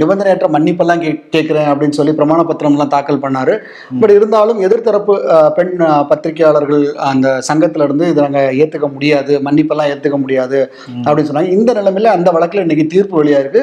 நிபந்தனையற்ற 0.00 0.20
மன்னிப்பெல்லாம் 0.54 1.02
கே 1.02 1.10
கேட்குறேன் 1.32 1.68
அப்படின்னு 1.70 1.96
சொல்லி 1.96 2.12
பிரமாண 2.18 2.40
பத்திரம்லாம் 2.48 2.92
தாக்கல் 2.92 3.22
பண்ணாரு. 3.22 3.54
பட் 4.00 4.12
இருந்தாலும் 4.12 4.60
எதிர்த்தரப்பு 4.62 5.14
பெண் 5.56 5.72
அஹ், 5.86 6.04
பத்திரிகையாளர்கள் 6.52 6.84
அந்த 7.10 7.28
சங்கத்துல 7.48 7.84
இருந்து 7.86 8.04
இதை 8.12 8.20
நாங்கள் 8.26 8.56
ஏற்றுக்க 8.62 8.86
முடியாது 8.94 9.32
மன்னிப்பெல்லாம் 9.46 9.90
ஏற்றுக்க 9.92 10.16
முடியாது 10.24 10.58
அப்படின்னு 11.04 11.28
சொன்னாங்க. 11.30 11.52
இந்த 11.58 11.70
நிலைமையில 11.78 12.12
அந்த 12.16 12.28
வழக்கில் 12.36 12.64
இன்னைக்கு 12.64 12.86
தீர்ப்பு 12.94 13.14
வெளியாயிருக்கு. 13.20 13.62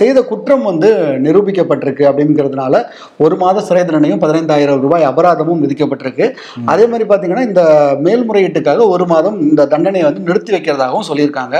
செய்த 0.00 0.18
குற்றம் 0.30 0.64
வந்து 0.70 0.90
நிரூபிக்கப்பட்டிருக்கு 1.26 2.04
அப்படிங்கிறதுனால 2.10 2.82
ஒரு 3.24 3.36
மாத 3.42 3.64
சிறை 3.68 3.82
தண்டனையும் 3.82 4.22
பதினைந்தாயிரம் 4.24 4.82
ரூபாய் 4.86 5.08
அபராதமும் 5.10 5.62
விதிக்கப்பட்டிருக்கு. 5.66 6.28
அதே 6.72 6.84
மாதிரி 6.92 7.06
பார்த்தீங்கன்னா 7.10 7.46
இந்த 7.50 7.62
மேல்முறையீட்டுக்காக 8.06 8.86
ஒரு 8.94 9.06
மாதம் 9.14 9.38
இந்த 9.48 9.68
தண்டனையை 9.74 10.06
வந்து 10.08 10.26
நிறுத்தி 10.28 10.52
வைக்கிறதாகவும் 10.56 11.08
சொல்லியிருக்காங்க. 11.10 11.56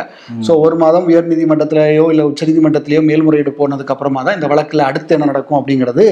ஸோ 0.49 0.55
ஒரு 0.67 0.79
மாதம் 0.85 1.09
உயர் 1.11 1.33
நீதிமன்றத்திலேயோ 1.33 2.07
இல்லை 2.15 2.27
உச்சநீதிமன்றத்திலேயோ 2.33 3.03
மேல்முறையீடு 3.11 3.53
போனதுக்கு 3.62 3.95
அப்புறமா 3.97 4.23
தான் 4.29 4.38
இந்த 4.41 4.49
வழக்கில் 4.55 4.88
அடுத்து 4.91 5.15
என்ன 5.17 5.31
நடக்கும் 5.33 5.61
அப்படிங்கிறது 5.61 6.07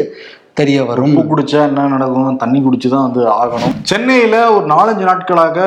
தெரிய 0.60 0.84
வரும். 0.84 1.14
உப்பு 1.16 1.22
குடிச்சா 1.30 1.58
என்ன 1.68 1.86
நடக்கும்? 1.94 2.36
தண்ணி 2.42 2.58
குடிச்சு 2.60 2.88
தான் 2.88 3.06
வந்து 3.06 3.22
ஆகணும். 3.40 3.74
சென்னையில 3.90 4.36
ஒரு 4.54 4.66
நாலஞ்சு 4.66 5.04
நாட்களாக 5.08 5.58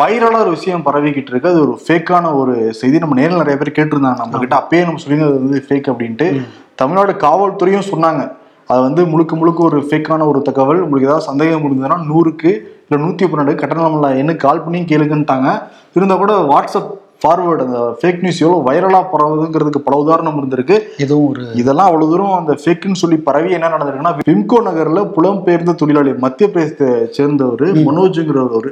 வைரலா 0.00 0.38
ஒரு 0.44 0.50
விஷயம் 0.50 0.84
பரவிக்கிட்டு 0.86 1.32
இருக்கு. 1.32 1.52
அது 1.52 1.60
ஒரு 1.66 1.74
ஃபேக்கான 1.84 2.32
ஒரு 2.40 2.54
செய்தி. 2.80 2.98
நம்ம 2.98 3.16
நேரில் 3.20 3.42
நிறைய 3.42 3.58
பேர் 3.60 3.76
கேட்டிருந்தாங்க. 3.78 4.20
நம்ம 4.22 4.40
கிட்ட 4.44 4.56
அப்பயே 4.62 4.82
நம்ம 4.84 5.02
சொல்லியிருந்தது 5.04 5.38
வந்து 5.42 5.60
ஃபேக் 5.68 5.90
அப்படின்ட்டு. 5.92 6.28
தமிழ்நாடு 6.74 7.12
காவல்துறையும் 7.26 7.88
சொன்னாங்க. 7.92 8.24
அது 8.70 8.80
வந்து 8.80 9.06
முழுக்க 9.06 9.36
முழுக்க 9.36 9.62
ஒரு 9.62 9.80
ஃபேக்கான 9.88 10.26
ஒரு 10.26 10.42
தகவல். 10.42 10.80
உங்களுக்கு 10.80 11.08
ஏதாவது 11.08 11.28
சந்தேகம் 11.30 11.66
இருந்ததுன்னா 11.66 11.98
நூறுக்கு 12.10 12.52
இல்லை 12.86 12.98
நூற்றி 13.04 13.24
பன்னெண்டு 13.26 13.60
கட்டணம்ல 13.60 14.08
என்ன 14.22 14.34
கால் 14.46 14.64
பண்ணி 14.64 14.80
கேளுங்கன்ட்டாங்க 14.92 15.48
இருந்தால் 15.96 16.22
கூட 16.24 16.32
வாட்ஸ்அப் 16.52 16.90
ஃபார்வேர்டு 17.22 17.64
அந்த 17.66 17.78
ஃபேக் 18.00 18.22
நியூஸ் 18.24 18.40
எவ்வளோ 18.44 18.58
வைரலாக 18.68 19.04
பரவுதுங்கிறதுக்கு 19.12 19.80
பல 19.86 19.96
உதாரணம் 20.04 20.38
இருந்திருக்கு. 20.40 20.76
இதுவும் 21.04 21.28
ஒரு 21.30 21.44
இதெல்லாம் 21.60 21.88
அவ்வளவு 21.90 22.10
தூரம் 22.12 22.34
அந்த 22.38 22.54
ஃபேக்குன்னு 22.62 23.02
சொல்லி 23.02 23.18
பரவி 23.28 23.50
என்ன 23.58 23.70
நடந்திருக்குன்னா 23.74 24.14
விம்கோ 24.30 24.58
நகர்ல 24.68 25.02
புலம்பெயர்ந்த 25.16 25.74
தொழிலாளி 25.82 26.12
மத்திய 26.24 26.48
பிரதேசத்தை 26.54 26.88
சேர்ந்தவர் 27.18 27.66
மனோஜுங்கிறவர் 27.90 28.68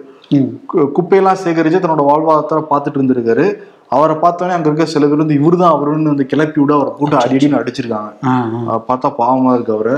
குப்பையெல்லாம் 0.99 1.43
சேகரிச்சு 1.45 1.81
தன்னோட 1.85 2.05
வாழ்வாதாரத்தை 2.11 2.59
பார்த்துட்டு 2.73 3.01
இருந்திருக்காரு. 3.01 3.47
அவரை 3.97 4.17
பார்த்தோன்னே 4.25 4.57
அங்க 4.57 4.69
இருக்க 4.71 4.87
சில 4.95 5.05
பேர் 5.09 5.23
வந்து 5.23 5.39
இவரு 5.41 5.57
தான் 5.63 5.75
அவருன்னு 5.77 6.13
வந்து 6.13 6.27
கிளப்பி 6.33 6.59
விட 6.61 6.73
அவரை 6.79 6.93
போட்டு 6.99 7.17
அடி 7.23 7.37
அடின்னு 7.39 7.61
அடிச்சிருக்காங்க. 7.61 8.11
பார்த்தா 8.89 9.09
பாவமா 9.21 9.53
இருக்கு 9.57 9.75
அவரு. 9.77 9.95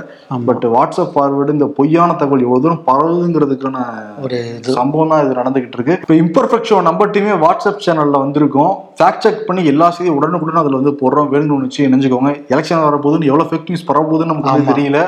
பட் 0.48 0.64
வாட்ஸ்அப் 0.76 1.12
ஃபார்வேர்டு 1.14 1.56
இந்த 1.56 1.68
பொய்யான 1.78 2.16
தகவல் 2.22 2.44
எவ்வளவு 2.46 2.64
தூரம் 2.66 2.82
பரவுதுங்கிறதுக்கான 2.90 3.84
ஒரு 4.26 4.38
சம்பவம் 4.78 5.12
தான் 5.14 5.22
இது 5.26 5.38
நடந்துகிட்டு 5.40 5.78
இருக்கு. 5.78 5.96
இப்போ 6.04 6.16
இம்பர்ஃபெக்ட் 6.24 6.70
ஷோ 6.72 6.78
நம்ம 6.88 7.08
டீமே 7.16 7.36
வாட்ஸ்அப் 7.44 7.84
சேனல்ல 7.86 8.22
வந்திருக்கோம். 8.24 8.74
ஃபேக்ட் 8.98 9.24
செக் 9.24 9.40
பண்ணி 9.48 9.62
எல்லா 9.72 9.86
செய்தியும் 9.94 10.18
உடனுக்குடன் 10.18 10.60
அதுல 10.62 10.78
வந்து 10.80 10.92
போடுறோம். 11.00 11.30
வேணும்னு 11.32 11.66
வச்சு 11.66 11.80
இணைஞ்சுக்கோங்க. 11.88 12.30
எலெக்ஷன் 12.52 12.84
வரப்போகுதுன்னு 12.88 13.30
எவ்வளவு 13.30 13.48
ஃபேக் 13.50 13.68
நியூஸ் 13.70 13.86
பரவப்போகுதுன்னு 13.90 14.32
நமக்கு 14.32 14.70
தெரியல. 14.72 15.00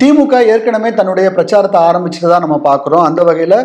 திமுக 0.00 0.34
ஏற்கனவே 0.52 0.90
தன்னுடைய 1.00 1.26
பிரச்சாரத்தை 1.36 1.80
ஆரம்பிச்சுட்டு 1.88 2.30
தான் 2.32 2.44
நம்ம 2.46 2.56
பார்க்குறோம். 2.68 3.04
அந்த 3.08 3.20
வகையில் 3.28 3.56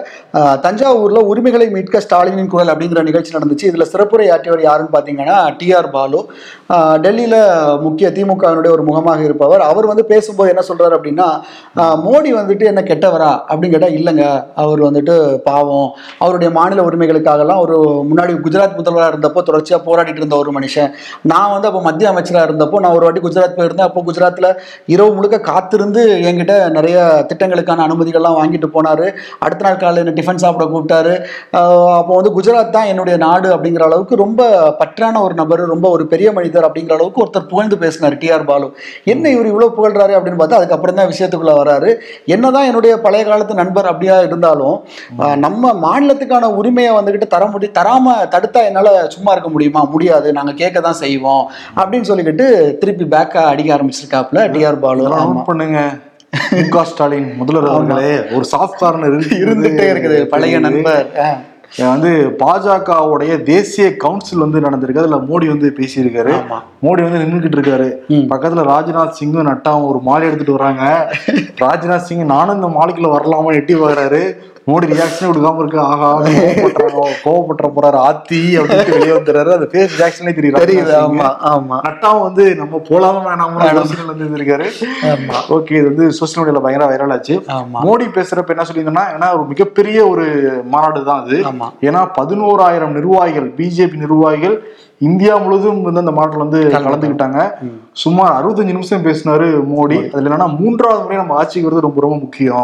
தஞ்சாவூர்ல 0.66 1.22
உரிமைகளை 1.32 1.68
மீட்க 1.76 2.02
ஸ்டாலினின் 2.06 2.52
குரல் 2.54 2.72
அப்படிங்கிற 2.74 3.04
நிகழ்ச்சி 3.10 3.36
நடந்துச்சு. 3.38 3.70
இதுல 3.72 3.86
சிறப்புரை 3.94 4.28
தலைவர் 4.56 4.68
யாருன்னு 4.70 4.94
பார்த்தீங்கன்னா 4.96 5.38
டிஆர் 5.60 5.90
பாலு. 5.96 6.20
டெல்லியில் 7.04 7.40
முக்கிய 7.86 8.08
திமுகவினுடைய 8.16 8.72
ஒரு 8.76 8.84
முகமாக 8.90 9.20
இருப்பவர். 9.28 9.62
அவர் 9.72 9.90
வந்து 9.92 10.04
பேசும்போது 10.12 10.52
என்ன 10.54 10.62
சொல்கிறார் 10.70 10.96
அப்படின்னா 10.98 11.28
மோடி 12.06 12.30
வந்துட்டு 12.40 12.66
என்ன 12.72 12.82
கெட்டவரா 12.90 13.32
அப்படின்னு 13.50 13.74
கேட்டால் 13.76 13.98
இல்லைங்க. 14.00 14.26
அவர் 14.64 14.82
வந்துட்டு 14.88 15.16
பாவம். 15.50 15.90
அவருடைய 16.24 16.50
மாநில 16.60 16.86
உரிமைகளுக்காகலாம் 16.90 17.62
ஒரு 17.66 17.78
முன்னாடி 18.10 18.34
குஜராத் 18.46 18.78
முதல்வராக 18.80 19.12
இருந்தப்போ 19.14 19.44
தொடர்ச்சியாக 19.50 19.82
போராடிட்டு 19.88 20.22
இருந்த 20.22 20.38
ஒரு 20.44 20.52
மனுஷன். 20.58 20.90
நான் 21.32 21.54
வந்து 21.56 21.70
அப்போ 21.70 21.82
மத்திய 21.90 22.14
அமைச்சராக 22.14 22.48
இருந்தப்போ 22.50 22.80
நான் 22.86 22.96
ஒரு 22.98 23.06
வாட்டி 23.08 23.24
குஜராத் 23.28 23.58
போயிருந்தேன். 23.60 23.90
அப்போ 23.90 24.04
குஜராத்தில் 24.10 24.50
இரவு 24.96 25.12
முழுக்க 25.20 25.38
காத்திருந்து 25.52 26.04
என்கிட்ட 26.30 26.56
நிறைய 26.78 26.98
திட்டங்களுக்கான 27.32 27.86
அனுமதிகள்லாம் 27.88 28.40
வாங்கிட்டு 28.42 28.70
போனார். 28.78 29.06
அடுத்த 29.46 29.62
நாள் 29.68 29.82
காலையில் 29.84 30.04
என்ன 30.06 30.16
டிஃபன் 30.20 30.44
சாப்பிட 30.46 30.66
கூப்பிட்டாரு. 30.74 31.14
அப்போ 32.00 32.12
வந்து 32.20 32.34
குஜராத் 32.40 32.76
தான் 32.78 32.92
என்னுடைய 32.94 33.16
நாடு 33.28 33.48
அப்படிங்கிற 33.56 33.86
அளவுக்கு 33.90 34.24
ரொம்ப 34.26 34.35
பற்றான 34.80 35.22
ஒரு 35.26 35.34
நபர் 35.40 35.62
ரொம்ப 35.74 35.90
ஒரு 35.96 36.04
பெரிய 36.14 36.30
மனிதர் 36.38 36.68
அப்படிங்கிற 36.68 36.96
அளவுக்கு 36.98 37.22
ஒருத்தர் 37.24 37.50
புகழ்ந்து 37.52 37.78
பேசினார் 37.84 38.18
டிஆர் 38.22 38.46
பாலு. 38.50 38.68
என்ன 39.14 39.30
இவர் 39.36 39.50
இவ்வளோ 39.52 39.70
புகழ்றாரு 39.78 40.16
அப்படின்னு 40.18 40.40
பார்த்தா 40.42 40.60
அதுக்கப்புறம் 40.60 41.00
தான் 41.00 41.10
விஷயத்துக்குள்ள 41.12 41.56
வராரு. 41.62 41.92
என்னதான் 42.36 42.68
என்னுடைய 42.70 42.96
பழைய 43.06 43.24
காலத்து 43.30 43.60
நண்பர் 43.62 43.92
அப்படியா 43.92 44.18
இருந்தாலும் 44.28 44.78
நம்ம 45.46 45.74
மாநிலத்துக்கான 45.86 46.52
உரிமையை 46.62 46.94
வந்துகிட்டு 47.00 47.30
தர 47.36 47.46
முடி 47.54 47.70
தராம 47.80 48.16
தடுத்தா 48.36 48.64
என்னால 48.70 48.90
சும்மா 49.16 49.32
இருக்க 49.36 49.52
முடியுமா? 49.56 49.84
முடியாது. 49.94 50.28
நாங்க 50.40 50.54
கேட்க 50.62 50.78
தான் 50.88 51.02
செய்வோம் 51.04 51.44
அப்படின்னு 51.80 52.10
சொல்லிக்கிட்டு 52.12 52.48
திருப்பி 52.82 53.08
பேக்கா 53.16 53.44
அடிக்க 53.54 53.76
ஆரம்பிச்சிருக்காப்ல 53.78 54.42
டிஆர் 54.56 54.84
பாலு. 54.86 55.04
பண்ணுங்க. 55.50 55.80
மு 56.56 56.62
க 56.74 56.82
ஸ்டாலின் 56.90 57.28
முதல்வர் 57.40 57.68
அவர்களே 57.74 58.14
ஒரு 58.36 58.46
சாஃப்ட் 58.54 58.80
கார்னர் 58.82 59.16
இருந்துட்டே 59.42 59.86
இருக்குது 59.92 60.18
பழைய 60.34 60.60
நண்பர். 60.66 61.06
வந்து 61.78 62.38
பாஜகவுடைய 62.40 63.44
தேசிய 63.44 63.96
கவுன்சில் 63.96 64.40
வந்து 64.40 64.60
நடந்திருக்கு? 64.60 64.98
அதுல 64.98 65.16
மோடி 65.16 65.48
வந்து 65.48 65.74
பேசியிருக்காரு. 65.78 66.34
மோடி 66.84 67.02
வந்து 67.02 67.20
நின்றுகிட்டு 67.20 67.58
இருக்காரு. 67.60 67.88
பக்கத்துல 68.10 68.66
ராஜ்நாத் 68.74 69.18
சிங்கும் 69.20 69.50
நட்டாவும் 69.50 69.88
ஒரு 69.88 70.00
மாலை 70.00 70.28
எடுத்துட்டு 70.28 70.52
வராங்க. 70.52 71.14
ராஜ்நாத் 71.62 72.08
சிங் 72.10 72.26
நானும் 72.26 72.56
இந்த 72.56 72.68
மாலைக்குள்ள 72.68 73.18
வரலாமா? 73.18 73.54
எட்டி 73.54 73.76
பார்க்கறாரு 73.76 74.38
மோடி 74.68 74.86
ரியாக்ஷனே 74.92 75.28
கொடுக்காம 75.28 75.60
இருக்கு. 75.60 75.80
ஆஹா 75.80 76.22
கோவப்பட்டுற 77.26 77.68
போறாரு. 77.76 77.98
ஆத்தி 78.08 78.58
அப்படின்னு 78.58 78.92
வெளியே 78.92 79.12
வந்துறாரு 79.12 79.52
அந்த 79.52 79.68
ஃபேஸ் 79.72 79.98
ரியாக்ஷனே 80.00 80.34
தெரியுது. 80.38 80.62
தெரியுது. 80.64 80.94
ஆமா 81.02 81.28
ஆமா. 81.52 81.78
நட்டாவும் 81.88 82.22
வந்து 82.22 82.56
நம்ம 82.56 82.78
போலாமா 82.90 83.22
வேணாமா. 83.28 83.74
வந்து 84.06 84.26
இருந்திருக்காரு. 84.26 84.68
ஆமா. 85.04 85.36
ஓகே 85.50 85.72
இது 85.72 85.84
வந்து 85.84 86.12
சோசியல் 86.20 86.40
மீடியால 86.40 86.62
பயங்கர 86.62 86.90
வைரல் 86.92 87.12
ஆச்சு. 87.12 87.46
மோடி 87.74 88.08
பேசுறப்ப 88.18 88.48
என்ன 88.48 88.66
சொல்லியிருந்தேன்னா 88.70 89.06
ஏன்னா 89.18 89.34
ஒரு 89.34 89.46
மிகப்பெரிய 89.46 90.08
ஒரு 90.08 90.26
மாநாடு 90.66 91.04
தான் 91.04 91.24
அது 91.24 91.44
ஏன்னா 91.82 92.08
பதினோராயிரம் 92.18 92.92
நிர்வாகிகள் 92.92 93.54
பிஜேபி 93.58 93.98
நிர்வாகிகள் 93.98 94.62
இந்தியா 94.98 95.38
முழுவதும் 95.38 95.82
வந்து 95.82 96.00
அந்த 96.00 96.12
மாநாட்டில் 96.12 96.46
வந்து 96.46 96.60
கலந்துக்கிட்டாங்க. 96.90 97.40
சுமார் 97.92 98.36
அறுபத்தஞ்சு 98.38 98.76
நிமிஷம் 98.76 99.06
பேசினாரு 99.06 99.48
மோடி. 99.74 100.10
அதுல 100.12 100.30
என்னன்னா 100.30 100.60
மூன்றாவது 100.60 101.02
முறை 101.02 101.18
நம்ம 101.18 101.36
ஆட்சிக்கு 101.36 101.70
வருது 101.70 101.88
ரொம்ப 101.88 102.02
ரொம்ப 102.02 102.18
முக்கியம். 102.18 102.64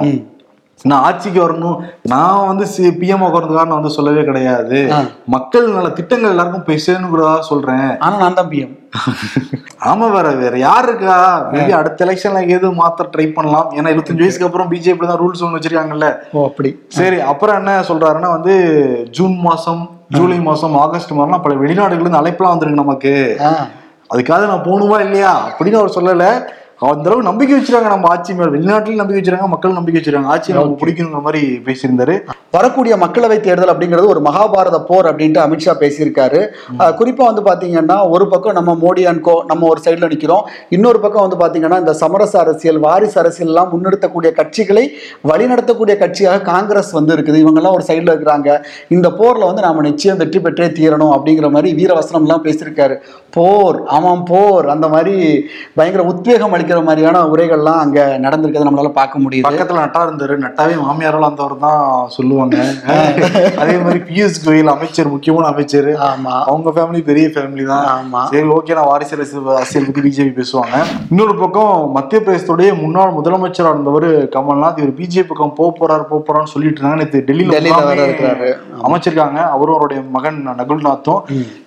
நான் 0.89 1.03
ஆட்சிக்கு 1.07 1.39
வரணும். 1.43 1.79
நான் 2.13 2.47
வந்து 2.49 2.65
பிஎம் 3.01 3.25
உட்கார்றதுக்காக 3.25 3.69
நான் 3.69 3.81
வந்து 3.81 3.97
சொல்லவே 3.97 4.21
கிடையாது. 4.29 4.77
மக்கள் 5.35 5.65
நல 5.75 5.89
திட்டங்கள் 5.97 6.33
எல்லாருக்கும் 6.33 6.67
போய் 6.67 6.85
சேரணுங்கிறதா 6.85 7.33
சொல்றேன். 7.49 7.89
ஆனா 8.05 8.15
நான் 8.23 8.39
தான் 8.39 8.51
பிஎம் 8.53 8.77
ஆமா 9.89 10.07
வேற 10.15 10.29
வேற 10.39 10.55
யார் 10.59 10.87
இருக்கா? 10.87 11.17
மேபி 11.51 11.73
அடுத்த 11.77 12.05
எலெக்ஷன்ல 12.05 12.41
எது 12.55 12.67
மாத்த 12.79 13.07
ட்ரை 13.13 13.25
பண்ணலாம். 13.37 13.69
ஏன்னா 13.77 13.91
இருபத்தஞ்சு 13.93 14.23
வயசுக்கு 14.23 14.47
அப்புறம் 14.47 14.69
பிஜேபி 14.73 15.09
தான் 15.11 15.21
ரூல்ஸ் 15.21 15.43
ஒன்று 15.45 15.57
வச்சிருக்காங்கல்ல. 15.57 16.07
ஓ 16.33 16.45
அப்படி. 16.49 16.71
சரி 16.97 17.19
அப்புறம் 17.31 17.59
என்ன 17.61 17.73
சொல்றாருன்னா 17.89 18.31
வந்து 18.37 18.55
ஜூன் 19.19 19.35
மாசம் 19.47 19.81
ஜூலை 20.17 20.39
மாசம் 20.49 20.73
ஆகஸ்ட் 20.85 21.13
மாதம்லாம் 21.17 21.45
பல 21.45 21.55
வெளிநாடுகள்ல 21.63 22.05
இருந்து 22.05 22.21
அழைப்பெல்லாம் 22.21 22.53
வந்திருக்கு 22.55 22.83
நமக்கு. 22.83 23.13
அதுக்காக 24.13 24.47
நான் 24.51 24.67
போகணுமா 24.67 24.97
இல்லையா? 25.05 25.33
அப்படின்னு 25.49 25.79
அவர் 25.81 25.97
சொல்லல. 25.97 26.25
அந்த 26.89 27.07
அளவுக்கு 27.07 27.27
நம்பிக்கை 27.27 27.53
வச்சிருக்காங்க 27.55 27.89
நம்ம 27.93 28.07
ஆட்சி 28.11 28.31
மேல. 28.37 28.51
வெளிநாட்டிலும் 28.53 28.99
நம்பிக்கை 29.01 29.17
வச்சிருக்காங்க 29.19 29.49
மக்கள் 29.53 29.75
நம்பிக்கை 29.79 29.97
வச்சிருக்காங்க. 29.99 30.29
ஆட்சி 30.35 30.55
நமக்கு 30.55 30.79
பிடிக்கணுங்கிற 30.83 31.19
மாதிரி 31.25 31.41
பேசியிருந்தாரு. 31.67 32.15
வரக்கூடிய 32.55 32.93
மக்களவை 33.03 33.37
தேர்தல் 33.47 33.71
அப்படிங்கிறது 33.73 34.07
ஒரு 34.13 34.21
மகாபாரத 34.27 34.77
போர் 34.87 35.09
அப்படின்ட்டு 35.09 35.41
அமித்ஷா 35.43 35.73
பேசியிருக்காரு. 35.81 36.39
குறிப்பா 36.99 37.25
வந்து 37.29 37.43
பாத்தீங்கன்னா 37.49 37.97
ஒரு 38.13 38.25
பக்கம் 38.31 38.57
நம்ம 38.59 38.73
மோடி 38.83 39.03
அண்ட் 39.11 39.23
கோ 39.27 39.35
நம்ம 39.51 39.67
ஒரு 39.73 39.81
சைடுல 39.85 40.09
நிக்கிறோம். 40.13 40.47
இன்னொரு 40.77 41.01
பக்கம் 41.03 41.25
வந்து 41.25 41.39
பாத்தீங்கன்னா 41.43 41.79
இந்த 41.83 41.93
சமரச 42.01 42.33
அரசியல் 42.43 42.79
வாரிசு 42.87 43.17
அரசியல் 43.23 43.51
எல்லாம் 43.53 43.69
முன்னெடுத்தக்கூடிய 43.73 44.31
கட்சிகளை 44.39 44.85
வழிநடத்தக்கூடிய 45.31 45.95
கட்சியாக 46.03 46.41
காங்கிரஸ் 46.51 46.91
வந்து 46.99 47.13
இருக்குது. 47.17 47.39
இவங்கெல்லாம் 47.43 47.77
ஒரு 47.79 47.87
சைடுல 47.91 48.11
இருக்கிறாங்க. 48.15 48.57
இந்த 48.97 49.09
போர்ல 49.21 49.51
வந்து 49.51 49.65
நாம 49.67 49.85
நிச்சயம் 49.89 50.19
வெற்றி 50.23 50.41
பெற்றே 50.47 50.69
தீரணும் 50.81 51.13
அப்படிங்கிற 51.17 51.49
மாதிரி 51.57 51.71
வீரவசனம் 51.81 52.27
எல்லாம் 52.27 52.43
பேசியிருக்காரு. 52.47 52.97
போர் 53.37 53.79
ஆமாம் 53.99 54.25
போர். 54.33 54.65
அந்த 54.75 54.89
மாதிரி 54.95 55.15
பயங்கர 55.79 56.03
உத்வேகம் 56.13 56.53
அளிக்கிற 56.71 56.87
மாதிரியான 56.87 57.21
உரைகள்லாம் 57.31 57.81
அங்க 57.83 57.99
நடந்திருக்கிறத 58.23 58.65
நம்மளால 58.67 58.89
பார்க்க 58.99 59.23
முடியுது. 59.23 59.45
பக்கத்துல 59.47 59.81
நட்டா 59.85 60.01
இருந்தாரு. 60.07 60.35
நட்டாவே 60.45 60.75
மாமியாரால் 60.83 61.27
வந்தவர் 61.27 61.55
தான் 61.65 61.83
சொல்லுவாங்க. 62.15 62.57
அதே 63.61 63.75
மாதிரி 63.83 63.99
பியூஷ் 64.09 64.39
கோயல் 64.45 64.71
அமைச்சர் 64.75 65.11
முக்கியமான 65.15 65.47
அமைச்சர். 65.53 65.89
ஆமா. 66.09 66.33
அவங்க 66.51 66.69
ஃபேமிலி 66.75 67.01
பெரிய 67.09 67.27
ஃபேமிலி 67.35 67.65
தான். 67.73 67.85
ஆமா. 67.95 68.21
சரி 68.33 68.47
ஓகே 68.57 68.75
நான் 68.79 68.89
வாரிசு 68.91 69.15
அரசியல் 69.57 69.87
பத்தி 69.87 70.03
பிஜேபி 70.07 70.33
பேசுவாங்க. 70.39 70.77
இன்னொரு 71.11 71.35
பக்கம் 71.43 71.75
மத்திய 71.97 72.21
பிரதேசத்துடைய 72.25 72.71
முன்னாள் 72.83 73.15
முதலமைச்சரா 73.19 73.73
இருந்தவர் 73.75 74.09
கமல்நாத். 74.37 74.81
இவர் 74.81 74.97
பிஜேபி 75.01 75.27
பக்கம் 75.33 75.55
போக 75.59 75.71
போறாரு 75.79 76.05
போக 76.11 76.21
போறான்னு 76.27 76.53
சொல்லிட்டு 76.55 76.81
இருந்தாங்க 76.81 77.01
நேற்று 77.03 77.25
டெல்லியில. 77.29 77.59
அமைச்சிருக்காங்க. 78.87 79.39
அவரும் 79.55 79.77
அவருடைய 79.77 80.01
மகன் 80.17 80.41
நகுல்நாத்தும். 80.61 81.21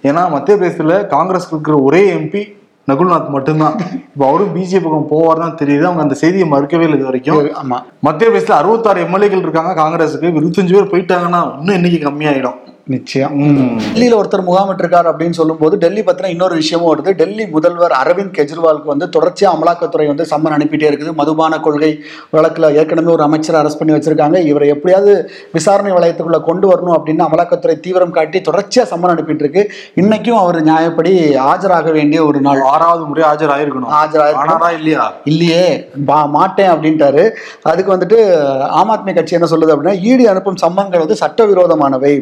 ஏன்னா 0.08 0.23
மத்திய 0.37 0.54
பிரதேசத்துல 0.58 0.94
காங்கிரஸ் 1.16 1.50
இருக்கிற 1.52 1.76
ஒரே 1.88 2.04
எம்பி 2.18 2.42
நகுல்நாத் 2.88 3.29
மட்டும்தான். 3.29 3.76
இப்போ 4.12 4.29
அவரும் 4.29 4.57
பிஜேபி 4.57 4.83
பக்கம் 4.83 5.11
போவார் 5.11 5.43
தான் 5.43 5.59
தெரியுது. 5.62 5.83
அவங்க 5.83 6.03
அந்த 6.03 6.14
செய்தியை 6.14 6.49
மறுக்கவே 6.50 6.83
இல்லை 6.83 6.95
இது 6.95 7.05
வரைக்கும். 7.05 7.47
ஆமா. 7.62 7.79
மத்திய 8.00 8.31
பிரதேசத்துல 8.31 8.61
அறுபத்தாறு 8.61 9.05
எம்எல்ஏக்கள் 9.05 9.47
இருக்காங்க 9.47 9.83
காங்கிரஸுக்கு. 9.83 10.35
இருபத்தஞ்சு 10.41 10.75
பேர் 10.75 10.93
போயிட்டாங்கன்னா 10.95 11.59
இன்னும் 11.59 11.75
எண்ணிக்கை 11.75 12.12
கம்மியாயிடும். 12.12 12.59
நிச்சயம். 12.87 13.38
டெல்லியில 13.79 14.17
ஒருத்தர் 14.21 14.45
முகாமிட்டிருக்காரு 14.49 15.09
அப்படின்னு 15.11 15.31
சொல்லும்போது 15.31 15.76
டெல்லி 15.76 16.03
பத்தின 16.03 16.26
இன்னொரு 16.26 16.55
விஷயமும் 16.55 16.91
வருது. 16.91 17.11
டெல்லி 17.11 17.47
முதல்வர் 17.47 17.93
அரவிந்த் 18.03 18.35
கெஜ்ரிவாலுக்கு 18.38 18.85
வந்து 18.85 19.09
தொடர்ச்சியா 19.17 19.49
அமலாக்கத்துறை 19.55 20.07
வந்து 20.07 20.26
சம்மன் 20.31 20.55
அனுப்பிட்டே 20.57 20.88
இருக்குது. 20.91 21.14
மதுபான 21.14 21.61
கொள்கை 21.61 21.99
வழக்குல 22.33 22.75
ஏற்கனவே 22.75 23.12
ஒரு 23.12 23.23
அமைச்சரை 23.23 23.62
அரெஸ்ட் 23.62 23.79
பண்ணி 23.79 23.95
வச்சிருக்காங்க. 23.95 24.47
இவரை 24.47 24.69
எப்படியாவது 24.69 25.31
விசாரணை 25.53 25.93
வளையத்துக்குள்ள 25.93 26.41
கொண்டு 26.43 26.69
வரணும் 26.71 26.97
அப்படின்னு 26.99 27.26
அமலாக்கத்துறை 27.29 27.81
தீவிரம் 27.81 28.11
காட்டி 28.11 28.41
தொடர்ச்சியா 28.41 28.85
சம்மன் 28.91 29.12
அனுப்பிட்டு 29.14 29.43
இருக்கு. 29.45 29.71
இன்னைக்கும் 29.97 30.38
அவர் 30.38 30.64
நியாயப்படி 30.64 31.14
ஆஜராக 31.37 31.93
வேண்டிய 31.93 32.25
ஒரு 32.25 32.41
நாள். 32.41 32.61
ஆறாவது 32.61 33.05
முறை 33.05 33.29
ஆஜர் 33.31 33.55
ஆயிருக்கணும் 33.57 33.95
ஆஜராக 34.03 34.33
ஆனாரா 34.43 34.73
இல்லையா? 34.73 35.12
இல்லையே. 35.25 35.88
பா 36.07 36.25
மாட்டேன் 36.25 36.71
அப்படின்ட்டாரு. 36.71 37.31
அதுக்கு 37.62 37.97
வந்துட்டு 37.97 38.19
ஆம் 38.59 38.91
ஆத்மி 38.91 39.14
கட்சி 39.14 39.37
என்ன 39.37 39.49
சொல்லுது 39.50 39.76
அப்படின்னா 39.76 39.95
ஈடி 40.11 40.25
அனுப்பும் 40.25 40.57
சம்மன்கள் 40.62 41.05
வந்து 41.07 41.17
சட்டவிரோதமானவை. 41.17 42.21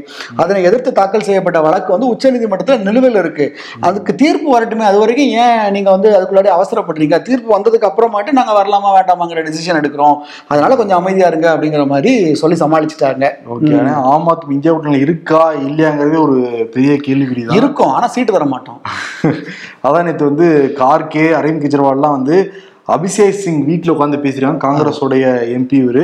அதனை 0.52 0.70
எதிர்த்து 0.70 0.92
தாக்கல் 0.92 1.22
செய்யப்பட்ட 1.22 1.60
வழக்கு 1.60 1.98
வந்து 1.98 2.08
உச்சநீதிமன்றத்தில் 2.12 2.82
நிலுவையில் 2.82 3.20
இருக்கு. 3.20 3.56
அதுக்கு 3.80 4.14
தீர்ப்பு 4.14 4.48
வரட்டுமே 4.52 4.84
அது 4.84 4.98
வரைக்கும் 4.98 5.26
ஏன் 5.26 5.70
நீங்க 5.70 5.90
வந்து 5.90 6.08
அதுக்குள்ளாடி 6.10 6.50
அவசரப்படுறீங்க? 6.56 7.22
தீர்ப்பு 7.22 7.58
வந்ததுக்கு 7.58 7.88
அப்புறமாட்டு 7.88 8.32
நாங்க 8.32 8.52
வரலாமா 8.52 8.90
வேண்டாமாங்கிற 8.96 9.42
டிசிஷன் 9.44 9.80
எடுக்கிறோம். 9.80 10.16
அதனால 10.48 10.76
கொஞ்சம் 10.76 10.98
அமைதியா 10.98 11.26
இருங்க 11.26 11.56
அப்படிங்கிற 11.56 11.86
மாதிரி 11.86 12.34
சொல்லி 12.34 12.56
சமாளிச்சுட்டாங்க. 12.56 13.28
ஓகே. 13.54 13.92
ஆம் 13.92 14.28
ஆத்மி 14.28 14.50
இந்தியா 14.50 14.74
கூட்டணியில 14.74 15.00
இருக்கா 15.00 15.52
இல்லையாங்கிறதே 15.52 16.22
ஒரு 16.22 16.68
பெரிய 16.72 16.92
கேள்விக்குறிதான். 17.06 17.54
இருக்கும். 17.54 17.88
ஆனா 17.88 18.06
சீட்டு 18.06 18.32
தர 18.32 18.44
மாட்டோம். 18.44 18.80
அதான் 19.84 20.02
நேற்று 20.02 20.24
வந்து 20.24 20.74
கார்கே 20.76 21.24
அரவிந்த் 21.40 21.64
கெஜ்ரிவால்லாம் 21.64 22.16
வந்து 22.18 22.52
அபிஷேக் 22.88 23.36
சிங் 23.42 23.64
வீட்ல 23.66 23.92
உட்காந்து 23.92 24.18
பேசிருக்காங்க 24.22 24.60
காங்கிரஸோடைய 24.64 25.24
எம்பி 25.56 25.76
இவரு. 25.82 26.02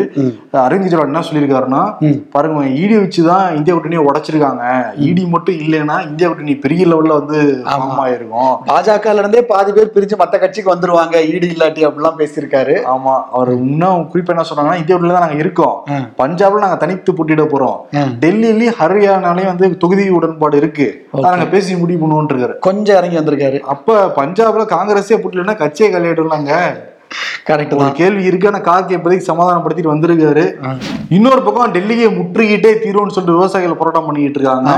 அரவிந்த் 0.65 0.85
கெஜ்ரிவால் 0.85 1.09
என்ன 1.11 1.23
சொல்லியிருக்காருன்னா. 1.29 1.81
பாருங்க 2.35 2.67
இடி 2.83 2.97
வச்சுதான் 2.97 3.47
இந்தியா 3.57 3.77
கூட்டணியை 3.77 4.03
உடைச்சிருக்காங்க. 4.09 4.63
இடி 5.09 5.27
மட்டும் 5.27 5.59
இல்லைன்னா 5.65 5.97
இந்தியா 6.09 6.29
கூட்டணி 6.29 6.55
பெரிய 6.65 6.87
லெவல்ல 6.87 7.17
வந்து 7.21 7.39
ஆயிருக்கும். 8.05 8.55
பாஜகல 8.71 9.23
இருந்தே 9.23 9.43
பாதி 9.53 9.73
பேர் 9.73 9.93
பிரிஞ்சு 9.97 10.19
மத்த 10.23 10.39
கட்சிக்கு 10.45 10.73
வந்துருவாங்க. 10.75 11.17
ஈடு 11.33 11.47
இல்லாட்டி 11.55 11.85
அப்படிலாம் 11.89 12.19
பேசியிருக்காரு. 12.21 12.77
ஆமா. 12.95 13.17
அவர் 13.39 13.53
இன்னும் 13.57 14.07
குறிப்பா 14.13 14.35
என்ன 14.37 14.47
சொன்னாங்கன்னா 14.51 14.81
இந்தியா 14.83 14.97
கூட்டணியில 14.97 15.17
தான் 15.19 15.27
நாங்க 15.27 15.43
இருக்கோம். 15.45 15.77
பஞ்சாப்ல 16.23 16.63
நாங்க 16.67 16.79
தனித்து 16.85 17.17
போட்டியிட 17.19 17.47
போறோம். 17.55 17.79
டெல்லியிலயும் 18.25 18.79
ஹரியானாலையும் 18.81 19.53
வந்து 19.53 19.69
தொகுதி 19.85 20.09
உடன்பாடு 20.21 20.57
இருக்கு. 20.63 20.89
நாங்க 21.27 21.47
பேசி 21.57 21.77
முடிவு 21.83 22.01
பண்ணுவோம் 22.03 22.33
இருக்காரு 22.33 22.57
கொஞ்சம் 22.69 22.99
இறங்கி 23.01 23.21
வந்திருக்காரு. 23.21 23.61
அப்ப 23.75 23.99
பஞ்சாப்ல 24.21 24.67
காங்கிரஸே 24.77 25.17
போட்டிலன்னா 25.23 25.57
கட்சியை 25.65 25.91
கையிடுறாங்க 25.93 26.55
கரெக்ட் 27.49 27.77
ஒரு 27.81 27.91
கேள்வி 27.93 28.25
இருக்கு 28.25 28.49
ஆனா 28.51 28.61
கார்கே 28.71 28.97
இப்போதைக்கு 28.97 29.29
சமாதானப்படுத்திட்டு 29.31 29.93
வந்திருக்காரு. 29.95 30.47
இன்னொரு 31.09 31.43
பக்கம் 31.43 31.73
டெல்லியை 31.73 32.09
முற்றுகிட்டே 32.19 32.73
தீர்வுன்னு 32.85 33.15
சொல்லிட்டு 33.17 33.39
விவசாயிகள் 33.41 33.81
போராட்டம் 33.83 34.07
பண்ணிட்டு 34.07 34.41
இருக்காங்க. 34.41 34.73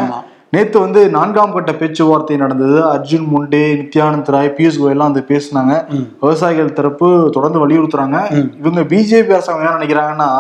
நேத்து 0.55 0.81
வந்து 0.81 1.01
நான்காம் 1.11 1.53
கட்ட 1.53 1.73
பேச்சுவார்த்தை 1.75 2.37
நடந்தது. 2.37 2.79
அர்ஜுன் 2.95 3.27
முண்டே 3.35 3.65
நித்யானந்த் 3.81 4.31
ராய் 4.35 4.55
பியூஷ் 4.57 4.79
கோயல் 4.81 4.97
எல்லாம் 4.97 5.13
வந்து 5.13 5.27
பேசினாங்க. 5.33 5.75
விவசாயிகள் 6.21 6.77
தரப்பு 6.79 7.31
தொடர்ந்து 7.33 7.61
வலியுறுத்துறாங்க. 7.63 8.19
இவங்க 8.61 8.81
பிஜேபி 8.93 9.33
அரசாங்கம் 9.37 9.67
என்ன 9.67 9.79
நினைக்கிறாங்கன்னா 9.79 10.31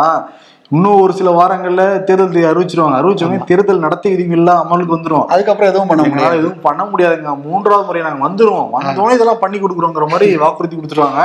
இன்னும் 0.76 1.00
ஒரு 1.04 1.12
சில 1.18 1.28
வாரங்கள்ல 1.38 1.84
தேர்தல் 2.08 2.44
அறிவிச்சிருவாங்க. 2.50 2.96
அறிவிச்சவங்க 2.98 3.46
தேர்தல் 3.48 3.80
நடத்தை 3.84 4.10
விதிகள்லாம் 4.12 4.60
அமலுக்கு 4.62 4.92
வந்துரும். 4.96 5.24
அதுக்கப்புறம் 5.32 5.70
எதுவும் 5.70 5.88
பண்ண 5.90 6.02
முடியாது. 6.08 6.36
எதுவும் 6.40 6.60
பண்ண 6.66 6.82
முடியாதுங்க. 6.90 7.32
மூன்றாவது 7.46 7.86
முறை 7.88 8.02
நாங்க 8.02 8.20
வந்துருவோம். 8.26 8.68
வந்தோடனே 8.74 9.14
இதெல்லாம் 9.16 9.40
பண்ணி 9.44 9.58
கொடுக்குறோங்கிற 9.62 10.06
மாதிரி 10.12 10.28
வாக்குறுதி 10.42 10.76
கொடுத்துருவாங்க. 10.76 11.22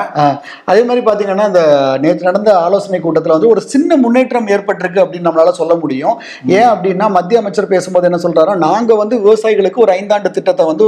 அதே 0.71 0.81
மாதிரி 0.87 1.03
பாத்தீங்கன்னா 1.09 1.45
இந்த 1.51 1.61
நேற்று 2.05 2.27
நடந்த 2.29 2.49
ஆலோசனை 2.63 2.99
கூட்டத்துல 3.03 3.35
வந்து 3.37 3.51
ஒரு 3.53 3.61
சின்ன 3.73 3.97
முன்னேற்றம் 4.05 4.49
ஏற்பட்டிருக்கு 4.55 5.03
அப்படின்னு 5.03 5.27
நம்மளால 5.29 5.53
சொல்ல 5.59 5.75
முடியும். 5.83 6.15
ஏன் 6.57 6.69
அப்படின்னா 6.73 7.09
மத்திய 7.17 7.43
அமைச்சர் 7.43 7.69
பேசும்போது 7.75 8.09
என்ன 8.11 8.21
சொல்றாரு 8.25 8.55
நாங்க 8.65 8.95
வந்து 9.03 9.17
விவசாயிகளுக்கு 9.27 9.83
ஒரு 9.85 9.93
ஐந்தாண்டு 9.99 10.33
திட்டத்தை 10.39 10.65
வந்து 10.71 10.87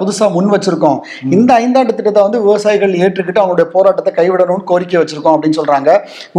புதுசா 0.00 0.28
முன் 0.38 0.52
வச்சிருக்கோம். 0.56 0.98
இந்த 1.36 1.50
ஐந்தாண்டு 1.62 1.96
திட்டத்தை 2.00 2.22
வந்து 2.26 2.42
விவசாயிகள் 2.48 2.98
ஏற்றுக்கிட்டு 3.04 3.42
அவங்களுடைய 3.44 3.68
போராட்டத்தை 3.76 4.12
கைவிடணும்னு 4.20 4.68
கோரிக்கை 4.72 5.00
வச்சிருக்கோம் 5.04 5.36
அப்படின்னு 5.36 5.60
சொல்றாங்க. 5.62 5.90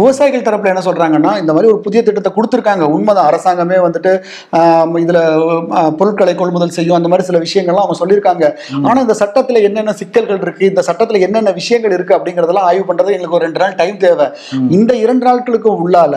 விவசாயிகள் 0.02 0.46
தரப்புல 0.50 0.74
என்ன 0.74 0.84
சொல்றாங்கன்னா 0.90 1.34
இந்த 1.42 1.52
மாதிரி 1.54 1.70
ஒரு 1.72 1.80
புதிய 1.86 2.00
திட்டத்தை 2.06 2.32
கொடுத்துருக்காங்க. 2.36 2.84
உண்மைதான். 2.96 3.28
அரசாங்கமே 3.30 3.78
வந்துட்டு 3.86 4.12
இதுல 5.04 5.20
பொருட்களை 6.00 6.34
கொள்முதல் 6.40 6.74
செய்யும் 6.76 6.98
அந்த 6.98 7.10
மாதிரி 7.10 7.26
சில 7.28 7.40
விஷயங்கள்லாம் 7.46 7.84
அவங்க 7.84 7.98
சொல்லியிருக்காங்க. 8.02 8.44
ஆனா 8.88 8.98
இந்த 9.06 9.16
சட்டத்துல 9.22 9.62
என்னென்ன 9.68 9.94
சிக்கல்கள் 10.00 10.42
இருக்கு 10.46 10.70
இந்த 10.72 10.82
சட்டத்துல 10.88 11.20
என்னென்ன 11.26 11.52
விஷயங்கள் 11.60 11.94
இருக்கு 11.96 12.16
அப்படிங்கறதெல்லாம் 12.18 12.68
ஆய்வு 12.70 12.84
பண்றது 12.90 13.14
எங்களுக்கு 13.16 13.38
ஒரு 13.38 13.46
ரெண்டு 13.48 13.62
நாள் 13.62 13.76
டைம் 13.82 13.98
தேவை. 14.06 14.26
இந்த 14.78 14.92
இரண்டு 15.04 15.24
நாட்களுக்கு 15.28 15.70
உள்ளால 15.84 16.16